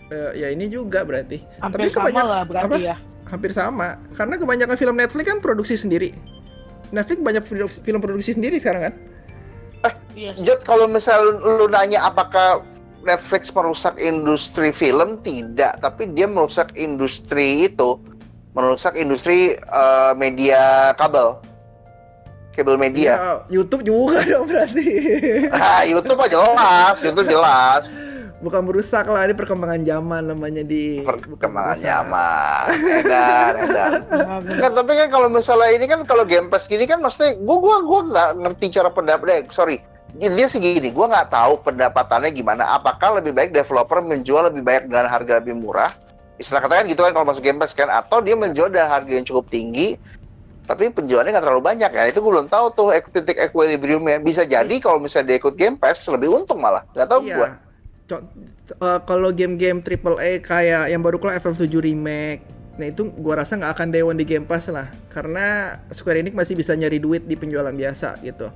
Eh, 0.10 0.32
ya 0.36 0.48
ini 0.50 0.66
juga 0.66 1.04
berarti. 1.04 1.44
Hampir 1.60 1.86
Tapi 1.86 1.92
sama 1.92 2.22
lah 2.24 2.42
berarti 2.42 2.66
apa? 2.66 2.78
ya. 2.82 2.96
Hampir 3.30 3.52
sama. 3.54 4.00
Karena 4.16 4.40
kebanyakan 4.40 4.74
film 4.74 4.96
Netflix 4.98 5.26
kan 5.28 5.38
produksi 5.38 5.78
sendiri. 5.78 6.16
Netflix 6.90 7.20
banyak 7.22 7.44
film 7.84 8.00
produksi 8.02 8.34
sendiri 8.34 8.58
sekarang 8.58 8.90
kan? 8.90 8.94
Iya. 10.18 10.34
sih. 10.34 10.44
Jod, 10.44 10.66
kalau 10.66 10.90
misal 10.90 11.22
lu 11.38 11.70
nanya 11.70 12.04
apakah 12.04 12.66
Netflix 13.04 13.50
merusak 13.56 13.96
industri 14.00 14.70
film, 14.76 15.20
tidak. 15.24 15.80
Tapi 15.80 16.12
dia 16.12 16.28
merusak 16.28 16.76
industri 16.76 17.68
itu, 17.68 18.00
merusak 18.54 18.96
industri 19.00 19.56
eh, 19.56 20.12
media 20.16 20.92
kabel, 21.00 21.40
kabel 22.54 22.76
media. 22.76 23.12
Ya, 23.16 23.62
YouTube 23.62 23.88
juga 23.88 24.20
dong 24.28 24.48
berarti. 24.48 24.86
Ah, 25.56 25.88
YouTube 25.88 26.20
mah 26.20 26.30
jelas, 26.30 26.96
YouTube 27.00 27.28
jelas. 27.32 27.88
Bukan 28.40 28.72
merusak 28.72 29.04
lah, 29.04 29.28
ini 29.28 29.36
perkembangan 29.36 29.84
zaman 29.84 30.32
namanya 30.32 30.64
di 30.64 31.04
Perkembangan 31.04 31.76
zaman, 31.84 32.64
edan, 33.04 33.54
edan. 33.68 33.92
Kan 34.48 34.72
tapi 34.72 34.96
kan 34.96 35.08
kalau 35.12 35.28
misalnya 35.28 35.76
ini 35.76 35.86
kan 35.92 36.08
kalau 36.08 36.24
Game 36.24 36.48
Pass 36.48 36.72
gini 36.72 36.88
kan 36.88 37.04
maksudnya 37.04 37.36
gua 37.44 37.60
gua 37.60 37.76
gua 37.84 38.00
nggak 38.08 38.30
ngerti 38.40 38.66
cara 38.80 38.88
pendapat 38.96 39.28
eh, 39.28 39.44
sorry 39.52 39.84
dia 40.18 40.48
sih 40.50 40.58
gini 40.58 40.90
gua 40.90 41.06
nggak 41.12 41.30
tahu 41.30 41.54
pendapatannya 41.62 42.34
gimana. 42.34 42.74
Apakah 42.74 43.22
lebih 43.22 43.36
baik 43.36 43.54
developer 43.54 44.02
menjual 44.02 44.50
lebih 44.50 44.66
banyak 44.66 44.90
dengan 44.90 45.06
harga 45.06 45.38
lebih 45.38 45.54
murah? 45.54 45.94
Istilah 46.40 46.64
katakan 46.64 46.88
gitu 46.88 47.04
kan 47.04 47.12
kalau 47.14 47.28
masuk 47.30 47.44
Game 47.44 47.60
Pass 47.62 47.78
kan. 47.78 47.92
Atau 47.92 48.24
dia 48.24 48.34
menjual 48.34 48.74
dengan 48.74 48.90
harga 48.90 49.12
yang 49.12 49.28
cukup 49.28 49.52
tinggi 49.52 50.00
tapi 50.70 50.86
penjualannya 50.94 51.34
nggak 51.34 51.46
terlalu 51.50 51.64
banyak 51.66 51.92
ya. 51.98 52.04
Itu 52.14 52.22
gue 52.22 52.30
belum 52.30 52.46
tahu 52.46 52.66
tuh 52.78 52.94
titik 53.10 53.42
equilibriumnya. 53.42 54.22
Bisa 54.22 54.46
jadi 54.46 54.78
kalau 54.78 55.02
misalnya 55.02 55.34
dia 55.34 55.38
ikut 55.42 55.58
Game 55.58 55.82
Pass 55.82 56.06
lebih 56.06 56.30
untung 56.30 56.62
malah. 56.62 56.86
Nggak 56.94 57.10
tahu 57.10 57.22
Iya. 57.26 57.58
Co- 58.06 58.26
eh, 58.78 59.00
kalau 59.06 59.30
game-game 59.34 59.82
AAA 59.82 60.46
kayak 60.46 60.94
yang 60.94 61.02
baru 61.02 61.18
keluar 61.18 61.42
FF7 61.42 61.82
remake, 61.82 62.46
nah 62.80 62.88
itu 62.88 63.12
gua 63.12 63.44
rasa 63.44 63.60
nggak 63.60 63.76
akan 63.76 63.88
dewan 63.92 64.16
di 64.16 64.24
Game 64.24 64.48
Pass 64.48 64.72
lah, 64.72 64.88
karena 65.12 65.76
Square 65.92 66.24
Enix 66.24 66.32
masih 66.32 66.56
bisa 66.56 66.72
nyari 66.74 66.96
duit 66.98 67.28
di 67.28 67.36
penjualan 67.36 67.70
biasa 67.70 68.24
gitu. 68.24 68.48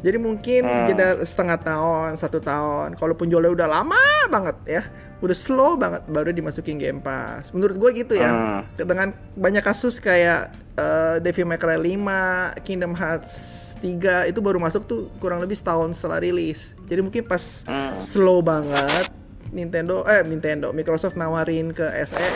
Jadi 0.00 0.16
mungkin 0.16 0.62
Hmm. 0.64 0.86
jeda 0.86 1.08
setengah 1.20 1.56
tahun, 1.56 2.16
satu 2.16 2.40
tahun. 2.40 2.96
Kalau 2.96 3.12
penjualannya 3.12 3.52
udah 3.52 3.68
lama 3.68 4.00
banget 4.28 4.56
ya, 4.64 4.82
udah 5.18 5.36
slow 5.36 5.76
banget, 5.76 6.04
baru 6.06 6.28
dimasukin 6.30 6.76
Game 6.76 7.00
Pass. 7.00 7.52
Menurut 7.52 7.76
gua 7.76 7.90
gitu 7.90 8.12
ya. 8.12 8.28
Hmm. 8.28 8.60
Dengan 8.76 9.08
banyak 9.34 9.60
kasus 9.60 9.96
kayak 9.96 10.52
eh, 10.76 11.16
Devil 11.20 11.44
May 11.44 11.56
Cry 11.56 11.76
5, 11.76 12.56
Kingdom 12.64 12.96
Hearts 12.96 13.32
3 13.78 14.24
itu 14.24 14.40
baru 14.40 14.56
masuk 14.56 14.84
tuh 14.84 15.12
kurang 15.16 15.40
lebih 15.40 15.52
setahun 15.52 15.92
setelah 15.92 16.20
rilis. 16.20 16.72
Jadi 16.84 17.00
mungkin 17.00 17.24
pas 17.24 17.64
Hmm. 17.64 18.00
slow 18.00 18.40
banget 18.40 19.12
Nintendo 19.50 20.06
eh 20.06 20.22
Nintendo 20.22 20.70
Microsoft 20.70 21.18
nawarin 21.18 21.74
ke 21.74 21.82
SE 22.06 22.26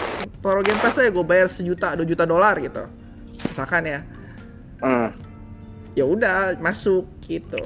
taruh 0.42 0.66
Game 0.66 0.78
Pass 0.82 0.98
ya 0.98 1.08
gue 1.08 1.24
bayar 1.24 1.46
sejuta 1.46 1.94
dua 1.94 2.06
juta 2.06 2.24
dolar 2.26 2.58
gitu. 2.58 2.84
Misalkan 3.50 3.82
ya. 3.86 4.00
Hmm. 4.84 5.10
ya 5.94 6.04
udah 6.04 6.58
masuk 6.58 7.06
gitu. 7.24 7.62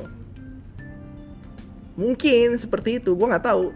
Mungkin 1.97 2.55
seperti 2.61 3.01
itu 3.01 3.17
gue 3.17 3.27
nggak 3.27 3.49
tahu. 3.49 3.73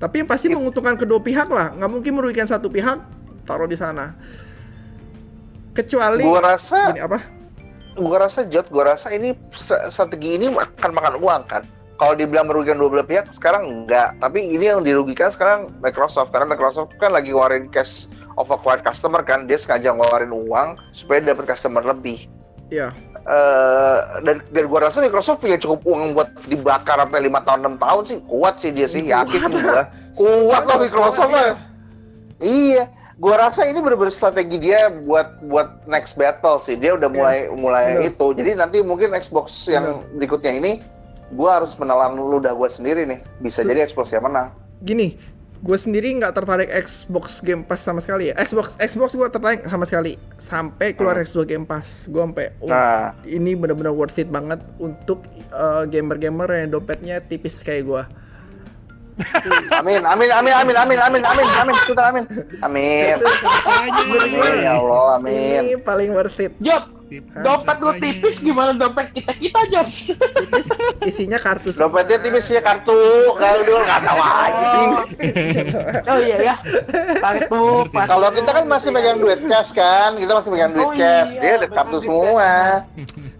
Tapi 0.00 0.24
yang 0.24 0.28
pasti 0.28 0.48
menguntungkan 0.48 0.96
kedua 0.96 1.20
pihak 1.20 1.48
lah. 1.52 1.76
Nggak 1.76 1.90
mungkin 1.92 2.12
merugikan 2.16 2.48
satu 2.48 2.72
pihak 2.72 2.98
taruh 3.44 3.68
di 3.68 3.76
sana. 3.76 4.16
Kecuali 5.76 6.24
gua 6.26 6.56
rasa 6.56 6.90
gini 6.90 7.04
apa? 7.04 7.18
gua 8.00 8.26
rasa 8.26 8.48
Jod, 8.48 8.66
gua 8.72 8.96
rasa 8.96 9.12
ini 9.12 9.36
stra- 9.52 9.86
strategi 9.92 10.40
ini 10.40 10.48
akan 10.50 10.90
makan 10.96 11.14
uang 11.20 11.42
kan. 11.46 11.62
Kalau 12.00 12.16
dibilang 12.16 12.48
merugikan 12.48 12.80
dua 12.80 12.88
belah 12.88 13.04
pihak, 13.04 13.28
sekarang 13.28 13.84
enggak. 13.84 14.16
Tapi 14.16 14.40
ini 14.40 14.72
yang 14.72 14.80
dirugikan 14.80 15.28
sekarang 15.28 15.68
Microsoft. 15.84 16.32
Karena 16.32 16.48
Microsoft 16.48 16.96
kan 16.96 17.12
lagi 17.12 17.28
ngeluarin 17.28 17.68
cash 17.68 18.08
of 18.40 18.48
acquired 18.48 18.80
customer 18.80 19.20
kan, 19.20 19.44
dia 19.44 19.60
sengaja 19.60 19.92
ngeluarin 19.92 20.32
uang 20.32 20.80
supaya 20.96 21.20
dapat 21.20 21.44
customer 21.44 21.84
lebih. 21.84 22.24
ya 22.72 22.88
Eh 23.20 23.98
dan, 24.24 24.40
dan 24.48 24.64
gua 24.64 24.88
rasa 24.88 25.04
Microsoft 25.04 25.44
punya 25.44 25.60
cukup 25.60 25.84
uang 25.84 26.16
buat 26.16 26.32
dibakar 26.48 26.96
sampai 27.04 27.20
lima 27.20 27.44
tahun 27.44 27.68
enam 27.68 27.76
tahun 27.76 28.02
sih. 28.08 28.16
Kuat 28.24 28.56
sih 28.56 28.72
dia 28.72 28.88
sih. 28.88 29.04
Yakin 29.04 29.52
gua. 29.60 29.84
Kuat 30.16 30.62
loh 30.64 30.78
Microsoft 30.80 31.28
mah. 31.28 31.52
iya. 32.40 32.88
Gua 33.20 33.36
rasa 33.36 33.68
ini 33.68 33.84
bener-bener 33.84 34.08
strategi 34.08 34.56
dia 34.56 34.88
buat 34.88 35.44
buat 35.44 35.84
next 35.84 36.16
battle 36.16 36.64
sih. 36.64 36.80
Dia 36.80 36.96
udah 36.96 37.12
Iya, 37.12 37.18
mulai 37.20 37.38
mulai 37.52 37.84
bener. 38.00 38.08
itu. 38.08 38.26
Jadi 38.32 38.50
nanti 38.56 38.78
mungkin 38.80 39.12
Xbox 39.12 39.68
yang 39.68 40.00
berikutnya 40.16 40.56
ini 40.56 40.80
gua 41.30 41.62
harus 41.62 41.72
menelan 41.78 42.18
ludah 42.18 42.52
gua 42.52 42.66
sendiri 42.66 43.06
nih. 43.06 43.20
Bisa 43.38 43.62
Su- 43.62 43.68
jadi 43.68 43.86
Xbox 43.86 44.10
yang 44.10 44.26
menang. 44.26 44.50
Gini 44.82 45.16
gue 45.60 45.76
sendiri 45.76 46.08
nggak 46.16 46.32
tertarik 46.32 46.72
Xbox 46.72 47.44
Game 47.44 47.60
Pass 47.68 47.84
sama 47.84 48.00
sekali 48.00 48.32
ya. 48.32 48.34
Xbox 48.40 48.72
Xbox 48.80 49.12
gue 49.12 49.28
tertarik 49.28 49.60
sama 49.68 49.84
sekali. 49.84 50.16
Sampai 50.40 50.96
keluar 50.96 51.20
Hmm. 51.20 51.28
Xbox 51.28 51.44
Game 51.44 51.68
Pass. 51.68 52.08
Gue 52.08 52.24
sampai 52.24 52.56
oh, 52.64 52.68
nah. 52.72 53.12
ini 53.28 53.52
benar-benar 53.52 53.92
worth 53.92 54.16
it 54.16 54.32
banget 54.32 54.56
untuk 54.80 55.20
uh, 55.52 55.84
gamer-gamer 55.84 56.48
yang 56.64 56.72
dompetnya 56.72 57.20
tipis 57.20 57.60
kayak 57.60 57.84
gue 57.84 58.02
amin 59.76 60.00
amin 60.00 60.30
amin 60.32 60.54
amin 60.54 60.76
amin 60.80 60.96
amin 60.96 61.22
amin 61.28 61.46
amin. 61.60 61.76
Kita 61.84 62.02
amin. 62.08 62.24
Amin. 62.64 63.16
Amin 63.20 64.56
ya 64.64 64.80
Allah 64.80 65.20
amin. 65.20 65.60
ini 65.60 65.76
paling 65.76 66.16
worth 66.16 66.40
it. 66.40 66.56
Job, 66.56 66.88
Tipis 67.10 67.42
Dompet 67.42 67.76
lu 67.82 67.90
tipis 67.98 68.36
gimana 68.38 68.70
dompet 68.70 69.10
kita 69.10 69.34
kita 69.34 69.58
aja. 69.66 69.82
Tipis, 69.82 70.66
isinya 71.04 71.36
kartu. 71.36 71.74
Dompetnya 71.74 72.22
tipisnya 72.22 72.62
kartu, 72.62 72.94
kalau 73.34 73.60
dulu 73.60 73.82
nggak 73.82 74.00
tahu 74.00 74.20
aja 74.22 74.64
sih. 74.64 74.88
Oh 76.06 76.18
iya 76.22 76.36
ya. 76.38 76.54
Kartu. 77.18 77.62
Kalau 77.90 78.28
kita 78.30 78.50
kan 78.52 78.64
masih 78.64 78.88
pegang 78.90 79.18
duit 79.18 79.42
cash 79.42 79.74
kan, 79.74 80.14
kita 80.16 80.32
masih 80.32 80.50
pegang 80.50 80.70
duit 80.70 80.86
Oh 80.86 80.94
cash. 80.94 81.34
iya, 81.34 81.40
Dia 81.42 81.52
ada 81.58 81.68
kartu 81.68 81.96
semua. 81.98 82.52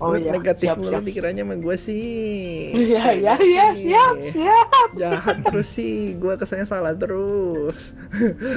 Oh 0.03 0.19
iya. 0.19 0.33
negatif 0.35 0.67
Siap 0.67 0.77
mulu 0.77 0.91
siap. 0.91 1.05
dikiranya 1.05 1.43
sama 1.47 1.55
gue 1.55 1.77
sih. 1.79 2.75
Iya 2.75 3.05
iya 3.15 3.35
iya 3.39 3.67
siap 3.71 4.15
siap 4.27 4.89
Jahat 4.99 5.37
terus 5.47 5.69
sih, 5.71 6.19
gue 6.19 6.35
kesannya 6.35 6.67
salah 6.67 6.97
terus. 6.97 7.95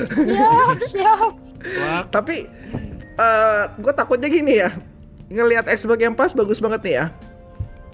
siap 0.10 0.78
siap. 0.89 1.32
Wah, 1.63 2.02
Tapi 2.10 2.49
eh 3.13 3.62
gue 3.78 3.93
takutnya 3.93 4.26
gini 4.26 4.58
ya, 4.58 4.73
ngelihat 5.34 5.65
Xbox 5.67 5.98
Game 5.98 6.13
Pass 6.13 6.32
bagus 6.32 6.62
banget 6.62 6.82
nih 6.84 6.96
ya. 6.96 7.06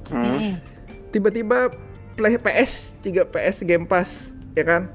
Hmm. 0.10 0.60
Tiba-tiba 1.10 1.72
Play 2.14 2.36
PS 2.36 3.00
juga 3.00 3.24
PS 3.26 3.64
Game 3.64 3.88
Pass, 3.88 4.36
ya 4.52 4.62
kan? 4.62 4.92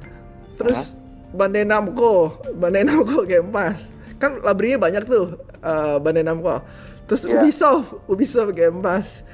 Terus 0.55 0.93
Bandai 1.33 1.65
Namco, 1.65 2.37
Bandai 2.55 2.85
Namco 2.85 3.25
Game 3.25 3.49
Pass. 3.49 3.89
Kan 4.17 4.39
library-nya 4.39 4.79
banyak 4.79 5.03
tuh 5.05 5.35
eh 5.59 5.97
Bandai 5.99 6.23
Namco. 6.23 6.61
Terus 7.05 7.25
Iya. 7.25 7.41
Ubisoft, 7.41 7.89
Ubisoft 8.07 8.53
Game 8.53 8.79
Pass. 8.79 9.25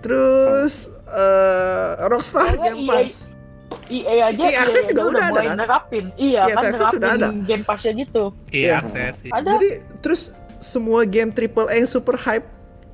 Terus 0.00 0.90
eh 1.06 1.88
Rockstar 2.04 2.52
Kayaknya 2.52 2.66
Game 2.66 2.82
EA 2.82 2.90
Pass. 2.92 3.12
EA 3.86 4.14
aja 4.24 4.42
EA 4.44 4.58
Access 4.60 4.84
EA 4.84 4.90
juga 4.90 5.02
udah 5.08 5.22
ada, 5.22 5.32
mulai 5.32 5.46
kan? 5.46 5.56
nerapin. 5.56 6.04
Iya 6.16 6.40
EA 6.40 6.50
kan 6.52 6.64
Access 6.64 6.90
sudah 6.92 7.10
ada. 7.12 7.28
game 7.42 7.62
passnya 7.62 7.92
gitu. 7.96 8.24
iya 8.48 8.58
Iya. 8.58 8.72
akses 8.76 9.14
sih. 9.20 9.30
Ada. 9.30 9.50
Jadi 9.54 9.68
terus 10.00 10.22
semua 10.58 11.02
game 11.04 11.30
triple 11.30 11.66
A 11.66 11.74
yang 11.74 11.86
super 11.86 12.14
hype 12.16 12.46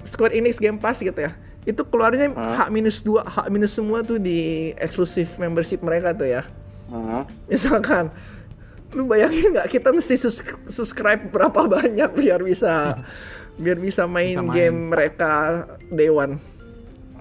Square 0.04 0.32
Enix 0.32 0.56
Game 0.56 0.76
Pass 0.76 0.98
gitu 0.98 1.16
ya. 1.16 1.32
Itu 1.62 1.86
keluarnya 1.86 2.34
H-2, 2.82 3.22
H- 3.22 3.46
semua 3.68 4.02
tuh 4.02 4.18
di 4.18 4.70
eksklusif 4.76 5.38
membership 5.38 5.78
mereka 5.78 6.10
tuh 6.10 6.26
ya. 6.26 6.42
Hmm. 6.90 7.22
Misalkan 7.46 8.10
lu 8.92 9.06
bayangin 9.06 9.56
nggak 9.56 9.70
kita 9.70 9.88
mesti 9.88 10.20
sus- 10.20 10.44
subscribe 10.68 11.22
berapa 11.28 11.64
banyak 11.80 12.10
biar 12.12 12.42
bisa 12.42 13.00
biar 13.54 13.78
bisa 13.78 14.04
main, 14.04 14.34
Bisa 14.34 14.42
main. 14.42 14.52
game 14.52 14.78
mereka 14.90 15.32
day 15.88 16.10
one. 16.10 16.36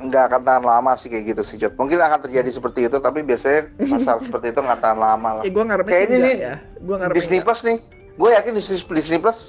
Nggak 0.02 0.34
akan 0.34 0.42
tahan 0.42 0.64
lama 0.66 0.98
sih 0.98 1.08
kayak 1.08 1.38
gitu 1.38 1.42
sih, 1.46 1.56
Jod. 1.56 1.78
Mungkin 1.78 2.02
akan 2.02 2.26
terjadi 2.26 2.50
seperti 2.50 2.90
itu, 2.90 2.98
tapi 2.98 3.22
biasanya 3.22 3.70
masalah 3.86 4.18
seperti 4.26 4.50
itu 4.50 4.60
nggak 4.60 4.82
tahan 4.82 4.98
lama 4.98 5.30
lah. 5.38 5.42
Ya 5.46 5.52
gua 5.54 5.64
ngarepnya 5.70 5.94
Kayak 5.94 6.02
sih 6.02 6.10
ini 6.12 6.26
nih, 6.26 6.36
ya. 6.42 6.56
Gua 6.82 6.96
ngarepnya 6.98 7.20
Disney 7.22 7.38
enggak. 7.38 7.46
Plus 7.46 7.62
nih, 7.62 7.78
gue 8.18 8.30
yakin 8.34 8.52
Disney, 8.58 8.78
Disney 8.90 9.20
Plus 9.22 9.40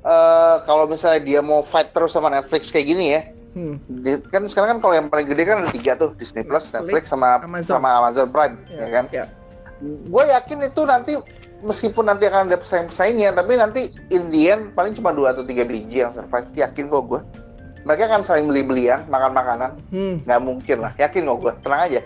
eh 0.00 0.56
kalau 0.62 0.84
misalnya 0.84 1.20
dia 1.20 1.40
mau 1.40 1.60
fight 1.60 1.90
terus 1.90 2.10
sama 2.10 2.28
Netflix 2.28 2.68
kayak 2.68 2.86
gini 2.86 3.06
ya, 3.10 3.22
Hmm. 3.50 3.80
di- 3.98 4.22
kan 4.28 4.44
sekarang 4.44 4.76
kan 4.76 4.80
kalau 4.80 4.94
yang 4.94 5.08
paling 5.08 5.26
gede 5.26 5.42
kan 5.42 5.58
ada 5.58 5.68
tiga 5.68 5.94
tuh 5.94 6.14
Disney 6.14 6.42
Plus, 6.42 6.70
Netflix 6.70 7.08
sama 7.08 7.40
Amazon. 7.40 7.74
sama 7.74 7.88
Amazon 7.96 8.28
Prime, 8.28 8.54
ya, 8.68 8.86
kan? 8.88 9.04
Ya. 9.10 9.24
Gue 9.80 10.26
yakin 10.26 10.58
itu 10.60 10.82
nanti 10.82 11.12
meskipun 11.60 12.04
nanti 12.04 12.26
akan 12.26 12.46
ada 12.46 12.58
pesaing-pesaingnya, 12.58 13.30
tapi 13.32 13.54
nanti 13.54 13.80
in 14.08 14.26
the 14.28 14.48
end 14.48 14.70
paling 14.72 14.90
cuma 14.92 15.10
dua 15.10 15.30
atau 15.30 15.42
tiga 15.42 15.62
biji 15.62 16.02
yang 16.02 16.10
survive. 16.10 16.46
Yakin 16.52 16.86
kok 16.86 17.02
gue. 17.04 17.20
Mereka 17.82 18.02
akan 18.06 18.22
saling 18.22 18.46
beli-belian, 18.46 19.06
makan-makanan. 19.06 19.70
Hmm. 19.88 20.18
Nggak 20.22 20.40
mungkin 20.40 20.76
lah. 20.78 20.92
Yakin 20.96 21.24
kok 21.24 21.38
gue. 21.40 21.52
Tenang 21.62 21.82
aja. 21.84 22.00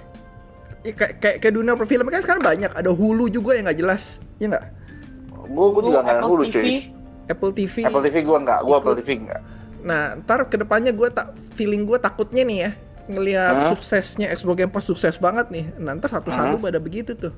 Ya, 0.83 0.93
kayak 0.93 1.13
kayak 1.17 1.37
kayak 1.39 1.55
dunia 1.55 1.73
perfilman 1.75 2.11
kan 2.11 2.23
sekarang 2.23 2.43
banyak. 2.43 2.71
Ada 2.71 2.91
Hulu 2.91 3.25
juga 3.29 3.55
yang 3.55 3.65
nggak 3.67 3.79
jelas. 3.79 4.21
Ya 4.37 4.47
nggak? 4.49 4.65
Gue 5.49 5.83
juga 5.83 6.01
nggak 6.01 6.17
ada 6.17 6.25
hulu 6.25 6.45
TV, 6.45 6.53
cuy. 6.55 6.77
Apple 7.33 7.53
TV. 7.57 7.83
Apple 7.83 8.05
TV 8.05 8.17
gue 8.23 8.39
nggak. 8.39 8.61
Gue. 8.63 8.77
Apple 8.77 8.97
TV 9.01 9.09
nggak. 9.25 9.41
Nah, 9.83 10.15
ntar 10.23 10.47
ke 10.47 10.57
depannya 10.61 10.95
gue 10.95 11.09
tak 11.11 11.35
feeling 11.59 11.83
gue 11.83 11.99
takutnya 11.99 12.47
nih 12.47 12.59
ya 12.69 12.73
ngelihat 13.03 13.55
Hah? 13.59 13.71
suksesnya 13.75 14.31
Xbox 14.31 14.55
Game 14.55 14.71
Pass 14.71 14.87
sukses 14.87 15.19
banget 15.19 15.51
nih. 15.51 15.75
Nah, 15.75 15.99
ntar 15.99 16.13
satu-satu 16.13 16.61
pada 16.61 16.79
begitu 16.79 17.19
tuh. 17.19 17.35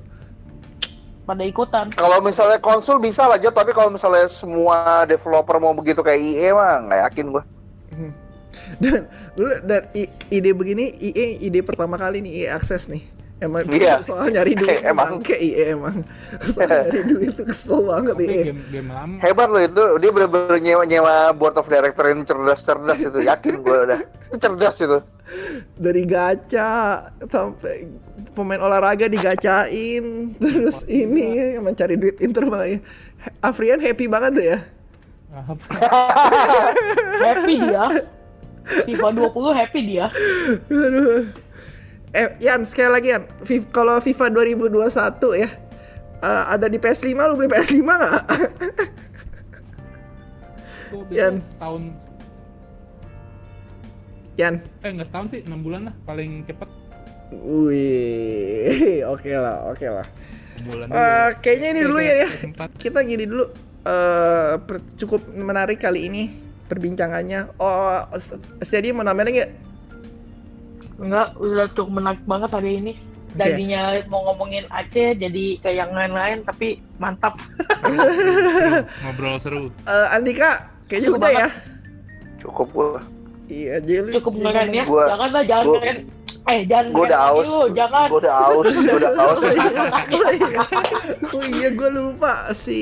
pada 1.25 1.41
ikutan. 1.41 1.89
Kalau 1.89 2.21
misalnya 2.21 2.61
konsol 2.61 3.01
bisa 3.01 3.25
lah, 3.25 3.41
Jod. 3.41 3.57
Tapi 3.57 3.73
kalau 3.73 3.89
misalnya 3.89 4.29
semua 4.29 5.09
developer 5.09 5.57
mau 5.57 5.73
begitu 5.73 6.05
kayak 6.05 6.21
EA 6.21 6.53
mah 6.53 6.85
nggak 6.85 6.99
yakin 7.09 7.25
gue. 7.33 7.43
Dan 8.81 9.09
dulu 9.35 9.51
dan 9.67 9.83
ide 10.31 10.51
begini 10.55 10.95
IE 10.95 11.43
ide 11.43 11.59
pertama 11.59 11.99
kali 11.99 12.23
nih 12.23 12.45
IE 12.45 12.47
akses 12.47 12.87
nih. 12.87 13.03
Emang 13.35 13.67
Iya. 13.75 13.99
soal 13.99 14.31
nyari 14.31 14.55
duit 14.55 14.79
Emang. 14.87 15.19
emang 15.19 15.21
kayak 15.21 15.41
IE 15.41 15.63
emang. 15.69 15.97
Soal 16.49 16.67
nyari 16.87 17.01
duit 17.11 17.31
tuh 17.33 17.45
kesel 17.45 17.79
banget 17.83 18.15
Tapi 18.15 18.25
IE. 18.25 18.43
game 18.45 18.61
game 18.71 18.89
lama. 18.89 19.15
Hebat 19.19 19.47
loh 19.49 19.59
itu. 19.59 19.83
Dia 19.99 20.09
bener-bener 20.09 20.55
nyewa-nyewa 20.57 21.15
board 21.31 21.55
of 21.55 21.67
director 21.67 22.05
yang 22.05 22.23
cerdas-cerdas 22.23 22.99
itu. 23.01 23.19
Yakin 23.21 23.59
gue 23.59 23.77
udah. 23.85 23.99
Itu 24.25 24.35
cerdas 24.37 24.75
itu. 24.77 24.99
Dari 25.75 26.03
gacha 26.05 26.69
sampai 27.21 27.91
pemain 28.31 28.61
olahraga 28.61 29.05
digacain 29.05 30.31
terus 30.37 30.85
ini 30.85 31.55
emang 31.55 31.73
cari 31.73 31.95
duit 31.95 32.15
interval. 32.19 32.63
Afrian 33.41 33.79
happy 33.79 34.05
banget 34.05 34.31
tuh 34.33 34.45
ya. 34.45 34.57
Apa? 35.35 35.75
Happy 37.19 37.55
dia. 37.59 37.85
FIFA 38.85 39.07
20 39.27 39.59
happy 39.59 39.79
dia. 39.83 40.07
Aduh. 40.65 41.27
Eh, 42.15 42.31
Yan, 42.39 42.63
sekali 42.63 42.87
lagi 42.87 43.11
Yan. 43.11 43.27
Kalau 43.75 43.99
FIFA 43.99 44.31
2021 44.31 45.35
ya, 45.35 45.49
eh, 46.23 46.43
ada 46.47 46.71
di 46.71 46.79
PS5, 46.79 47.11
lu 47.27 47.35
beli 47.35 47.51
PS5 47.51 47.75
nggak? 47.83 48.23
Yan. 51.11 51.43
setahun 51.43 51.81
Yan. 54.39 54.55
eh 54.79 54.91
nggak 54.95 55.07
setahun 55.11 55.27
sih, 55.35 55.41
6 55.43 55.59
bulan 55.59 55.91
lah 55.91 55.95
paling 56.07 56.47
cepet 56.47 56.67
Wih, 57.35 59.03
oke 59.13 59.27
lah, 59.35 59.67
oke 59.67 59.83
lah. 59.83 60.07
bulan 60.63 60.87
Eh, 60.87 61.29
kayaknya 61.43 61.67
ini 61.75 61.81
dulu 61.83 61.99
ya, 61.99 62.15
ya. 62.23 62.29
Kita 62.79 63.03
gini 63.03 63.27
dulu. 63.27 63.43
per- 64.63 64.95
cukup 64.95 65.29
menarik 65.35 65.83
kali 65.83 66.07
ini 66.07 66.31
perbincangannya. 66.65 67.59
Oh, 67.59 68.07
jadi 68.63 68.95
mau 68.95 69.03
nambahin 69.03 69.27
lagi 69.27 69.37
nggak? 69.43 69.53
Enggak, 70.95 71.35
udah 71.35 71.67
cukup 71.71 71.91
menarik 71.91 72.23
banget 72.23 72.49
hari 72.51 72.71
ini. 72.79 72.93
Tadinya 73.35 73.99
mau 74.07 74.23
ngomongin 74.31 74.63
Aceh 74.71 75.11
jadi 75.11 75.59
kayak 75.59 75.75
yang 75.75 75.91
lain-lain 75.91 76.39
tapi 76.47 76.79
mantap. 76.95 77.35
Seru, 77.75 77.99
seru. 77.99 78.33
Ngobrol 79.03 79.35
seru. 79.37 79.61
Eh, 79.83 80.07
Andika, 80.09 80.71
kayaknya 80.87 81.09
udah 81.11 81.31
ya. 81.35 81.47
Cukup 82.39 82.67
gue. 82.71 82.87
Iya, 83.45 83.75
jadi 83.83 84.09
Cukup 84.15 84.39
keren 84.39 84.71
ya. 84.71 84.85
Gua- 84.87 85.09
jangan 85.11 85.29
lah, 85.35 85.43
jangan 85.43 85.65
gua- 85.67 85.77
keren. 85.77 85.97
Eh, 86.45 86.61
jangan 86.63 86.93
Gue 86.93 87.05
udah 87.05 87.21
aus. 87.27 87.47
lu, 87.47 87.73
jangan. 87.73 88.05
Gue 88.05 88.21
udah 88.21 88.35
aus. 88.45 88.69
Gue 88.69 88.97
udah 88.97 89.11
aus. 89.17 89.41
Oh 89.41 89.49
iya, 89.49 90.61
oh 91.33 91.43
iya 91.43 91.69
gue 91.71 91.89
lupa 91.89 92.53
si 92.53 92.79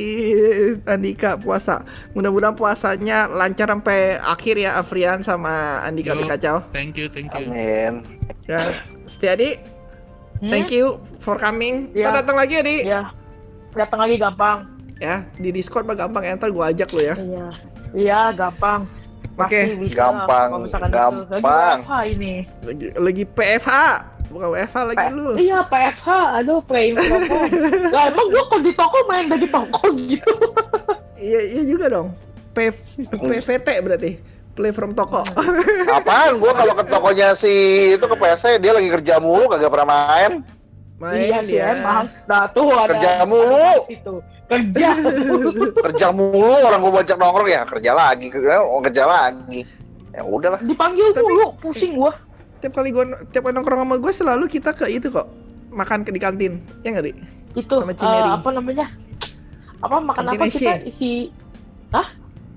Andika 0.83 1.35
puasa. 1.35 1.87
Mudah-mudahan 2.11 2.53
puasanya 2.53 3.25
lancar 3.25 3.71
sampai 3.71 4.19
akhir 4.19 4.55
ya 4.57 4.75
Afrian 4.75 5.23
sama 5.23 5.79
Andika 5.79 6.11
Yo. 6.11 6.27
kacau. 6.27 6.55
Thank 6.69 6.99
you, 6.99 7.07
thank 7.07 7.31
you. 7.31 7.39
Amin. 7.41 8.03
Ya, 8.43 8.59
Setiadi, 9.05 9.55
Hmm? 10.35 10.51
thank 10.51 10.67
you 10.67 10.99
for 11.17 11.39
coming. 11.39 11.87
Ya. 11.93 12.11
Ntar 12.11 12.19
datang 12.21 12.35
lagi 12.35 12.53
ya 12.53 12.63
di 12.63 12.75
Ya, 12.83 13.01
datang 13.71 14.03
lagi 14.03 14.19
gampang. 14.19 14.67
ya 14.99 15.23
di 15.33 15.49
Discord 15.49 15.87
mah 15.87 15.95
gampang 15.95 16.19
ya. 16.21 16.35
Ntar 16.35 16.51
gue 16.51 16.65
ajak 16.67 16.89
lu 16.91 16.99
ya. 17.01 17.15
Iya, 17.15 17.45
iya 17.95 18.19
gampang. 18.33 18.83
Pasti 19.33 19.57
Oke, 19.57 19.81
bisa. 19.81 19.97
gampang, 19.99 20.47
Kalau 20.47 20.61
misalkan 20.61 20.87
itu. 20.87 20.95
gampang. 20.95 21.77
Lagi 21.79 21.81
WFH 21.81 21.93
ini. 22.07 22.33
Lagi, 22.61 22.85
lagi 22.93 23.23
PFH, 23.25 23.71
bukan 24.29 24.47
WFH 24.51 24.77
lagi 24.85 24.97
P- 24.99 25.09
lu. 25.11 25.29
Iya, 25.35 25.59
PFH. 25.65 26.07
Aduh, 26.37 26.59
play 26.61 26.85
toko. 26.95 27.37
lah 27.89 28.03
emang 28.07 28.27
gua 28.29 28.43
kalau 28.45 28.61
di 28.61 28.73
toko 28.73 28.97
main 29.03 29.25
dari 29.27 29.47
toko 29.47 29.83
gitu. 29.95 30.33
Iya 31.15 31.39
iya 31.39 31.61
juga 31.63 31.87
dong. 31.87 32.11
P 32.51 32.67
PVT 32.99 33.67
berarti. 33.79 34.11
Play 34.53 34.69
from 34.69 34.91
toko. 34.91 35.23
Apaan? 35.97 36.35
Gue 36.35 36.51
kalau 36.51 36.75
ke 36.75 36.83
tokonya 36.83 37.31
si 37.31 37.47
itu 37.89 38.03
ke 38.03 38.13
PS 38.13 38.59
dia 38.59 38.69
lagi 38.69 38.91
kerja 38.91 39.17
mulu 39.17 39.47
kagak 39.47 39.71
pernah 39.71 39.87
main. 39.87 40.43
Main 40.99 41.15
iya 41.23 41.39
sih 41.41 41.55
dia. 41.55 41.73
emang. 41.73 42.11
Nah 42.27 42.45
tuh 42.47 42.69
ada. 42.69 42.91
Kerja 42.91 43.23
mulu. 43.23 43.71
Situ. 43.81 44.19
Kerja. 44.53 44.89
Kerja 45.89 46.07
mulu 46.13 46.53
orang 46.61 46.79
gue 46.81 46.93
bajak 46.93 47.17
nongkrong 47.17 47.49
ya 47.49 47.61
kerja 47.65 47.91
lagi, 47.97 48.27
kerja, 48.29 48.61
oh, 48.61 48.79
kerja 48.85 49.03
lagi. 49.03 49.65
Ya 50.13 50.21
udahlah. 50.21 50.61
Dipanggil 50.61 51.09
Tapi- 51.11 51.25
mulu, 51.25 51.57
pusing 51.57 51.97
gua. 51.97 52.13
Tiap 52.61 52.79
kali 52.79 52.95
gua 52.95 53.03
tiap 53.33 53.43
kali 53.43 53.53
nongkrong 53.57 53.81
sama 53.83 53.95
gue 53.99 54.13
selalu 54.13 54.45
kita 54.47 54.71
ke 54.71 54.85
itu 54.87 55.09
kok. 55.09 55.27
Makan 55.73 56.05
ke 56.05 56.13
di 56.13 56.21
kantin. 56.21 56.61
Ya 56.85 56.93
nggak, 56.93 57.03
Di? 57.09 57.13
Itu 57.57 57.81
Sama 57.81 57.91
eh, 57.91 57.97
Cimeri. 57.97 58.29
apa 58.29 58.49
namanya? 58.53 58.85
Apa 59.83 59.99
makan 59.99 60.23
Kantin 60.31 60.39
apa 60.39 60.45
SC. 60.47 60.57
kita 60.63 60.73
isi 60.87 61.11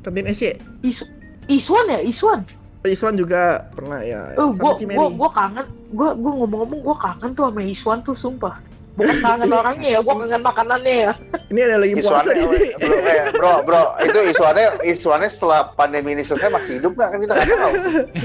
Kantin 0.06 0.24
SC. 0.30 0.42
isu 0.86 1.04
Iswan 1.46 1.86
ya, 1.90 2.00
Iswan. 2.02 2.40
Iswan 2.86 3.14
juga 3.18 3.66
pernah 3.74 3.98
ya. 4.02 4.34
Oh, 4.38 4.54
gua, 4.54 4.78
gua 5.10 5.30
kangen. 5.34 5.66
Gua, 5.90 6.14
gua 6.14 6.32
ngomong-ngomong, 6.42 6.80
gua 6.86 6.96
kangen 6.98 7.34
tuh 7.34 7.50
sama 7.50 7.62
Iswan 7.62 7.98
tuh, 8.02 8.14
sumpah. 8.14 8.62
Bukan 8.96 9.16
kangen 9.20 9.52
orangnya 9.52 9.88
ya, 9.92 10.00
gue 10.00 10.14
kangen 10.16 10.42
makanannya 10.42 10.94
ya. 11.04 11.12
Ini 11.46 11.60
ada 11.62 11.76
lagi 11.78 11.94
puasa 11.96 12.32
Isuannya, 12.32 12.44
nih. 12.48 12.70
bro, 12.74 12.96
eh, 12.96 13.24
bro, 13.30 13.54
bro, 13.62 13.82
itu 14.02 14.18
isuannya, 14.26 14.66
isuannya 14.82 15.28
setelah 15.28 15.60
pandemi 15.72 16.12
ini 16.12 16.24
selesai 16.24 16.48
masih 16.48 16.72
hidup 16.80 16.96
nggak 16.96 17.08
kan 17.08 17.18
kita 17.20 17.32
nggak 17.32 17.48
tahu. 17.52 17.74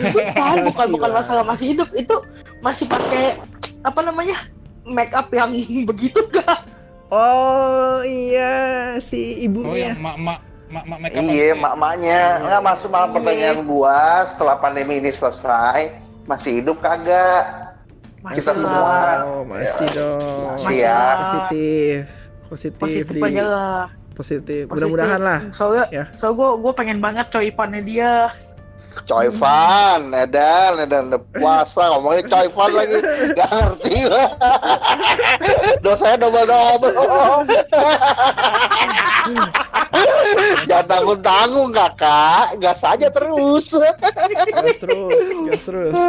Bukan, 0.09 0.55
bukan, 0.65 0.87
bukan 0.95 1.09
lah. 1.11 1.17
masalah 1.19 1.43
masih 1.43 1.65
hidup. 1.75 1.89
Itu 1.91 2.15
masih 2.59 2.87
pakai 2.87 3.37
apa 3.83 3.99
namanya 3.99 4.37
make 4.83 5.11
up 5.11 5.27
yang 5.29 5.51
begitu 5.89 6.17
gak? 6.31 6.65
Oh 7.11 7.99
iya 8.01 8.95
si 8.97 9.35
Oh 9.37 9.43
ibunya. 9.43 9.91
yang 9.91 9.99
mak 9.99 10.15
mak 10.17 10.39
mak 10.71 10.83
mak 10.87 10.97
make 11.03 11.13
up 11.13 11.21
Iya, 11.21 11.51
apa? 11.51 11.61
mak-maknya. 11.61 12.21
Nggak 12.41 12.61
masuk 12.63 12.89
malah 12.89 13.09
pertanyaan 13.11 13.59
gua 13.67 13.99
setelah 14.23 14.55
pandemi 14.55 14.97
ini 14.97 15.11
selesai 15.11 15.91
masih 16.23 16.63
hidup 16.63 16.79
kagak? 16.79 17.70
Kita 18.21 18.53
Masih 18.53 18.61
semua. 18.61 18.85
lah. 18.85 19.17
Oh 19.25 19.41
masih 19.43 19.87
dong. 19.91 20.45
Masih 20.53 20.77
ya. 20.79 21.01
Positif. 21.17 21.97
Positif, 22.45 22.77
Positif 22.77 23.05
di 23.09 23.21
aja 23.23 23.43
lah. 23.43 23.83
positif. 24.11 24.61
Positif. 24.61 24.63
Mudah-mudahan 24.69 25.19
lah. 25.19 25.39
Soalnya, 25.49 25.85
Ya. 25.89 26.03
soalnya 26.13 26.37
gue 26.37 26.49
gue 26.59 26.73
pengen 26.73 26.99
banget 26.99 27.25
coipannya 27.29 27.81
dia. 27.81 28.29
Coy 29.01 29.31
Fan, 29.31 30.11
Edan, 30.11 30.75
Edan 30.77 31.07
udah 31.07 31.21
puasa 31.31 31.87
ngomongnya 31.89 32.27
Coy 32.27 32.47
Fan 32.47 32.71
lagi, 32.71 32.97
nggak 33.31 33.49
ngerti 33.49 33.97
lah. 34.03 34.29
Dosanya 35.79 36.17
double 36.19 36.45
double. 36.51 36.91
Jangan 40.71 40.87
tanggung 40.87 41.19
tanggung 41.19 41.69
kakak, 41.75 42.45
gas 42.63 42.81
aja 42.87 43.07
terus. 43.11 43.65
Gas 43.75 44.77
terus, 44.79 45.25
gas 45.51 45.63
terus. 45.67 45.93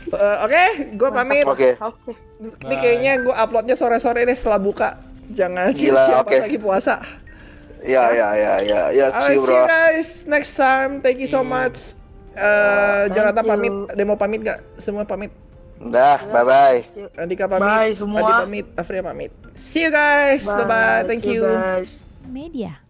Eh, 0.00 0.36
Oke, 0.46 0.64
gue 0.96 1.10
pamit. 1.12 1.44
Oke, 1.44 1.76
Oke. 1.76 2.12
Ini 2.40 2.74
kayaknya 2.80 3.12
gue 3.20 3.34
uploadnya 3.36 3.76
sore-sore 3.76 4.24
deh 4.24 4.32
setelah 4.32 4.56
buka. 4.56 4.96
Jangan 5.30 5.76
Gila, 5.76 5.76
siap-siap 5.76 6.24
oke. 6.24 6.30
pas 6.32 6.42
lagi 6.48 6.58
puasa. 6.58 6.94
ya 7.80 8.12
ya 8.12 8.28
ya 8.36 8.54
ya 8.60 8.80
ya, 8.92 9.06
see 9.24 9.24
see 9.24 9.34
you, 9.40 9.44
bro. 9.44 9.56
you 9.56 9.62
guys 9.68 10.08
next 10.28 10.52
time. 10.56 11.00
Thank 11.00 11.20
you 11.20 11.30
so 11.30 11.40
much. 11.40 11.96
Eh, 12.32 13.08
Thank 13.08 13.12
Jonathan 13.16 13.44
pamit, 13.44 13.72
Demo 13.96 14.14
pamit 14.16 14.40
gak? 14.44 14.58
Semua 14.80 15.04
pamit. 15.04 15.32
Dah, 15.80 16.20
bye 16.28 16.44
bye. 16.44 16.80
Andika 17.16 17.48
pamit, 17.48 17.64
Bye 17.64 17.92
semua. 17.96 18.20
Adi 18.20 18.32
pamit, 18.44 18.66
Afria 18.76 19.00
pamit. 19.00 19.32
See 19.56 19.88
you 19.88 19.92
guys. 19.92 20.44
Bye 20.44 20.68
bye. 20.68 21.02
Thank 21.08 21.24
see 21.24 21.40
you. 21.40 21.44
guys. 21.48 22.04
Media. 22.28 22.89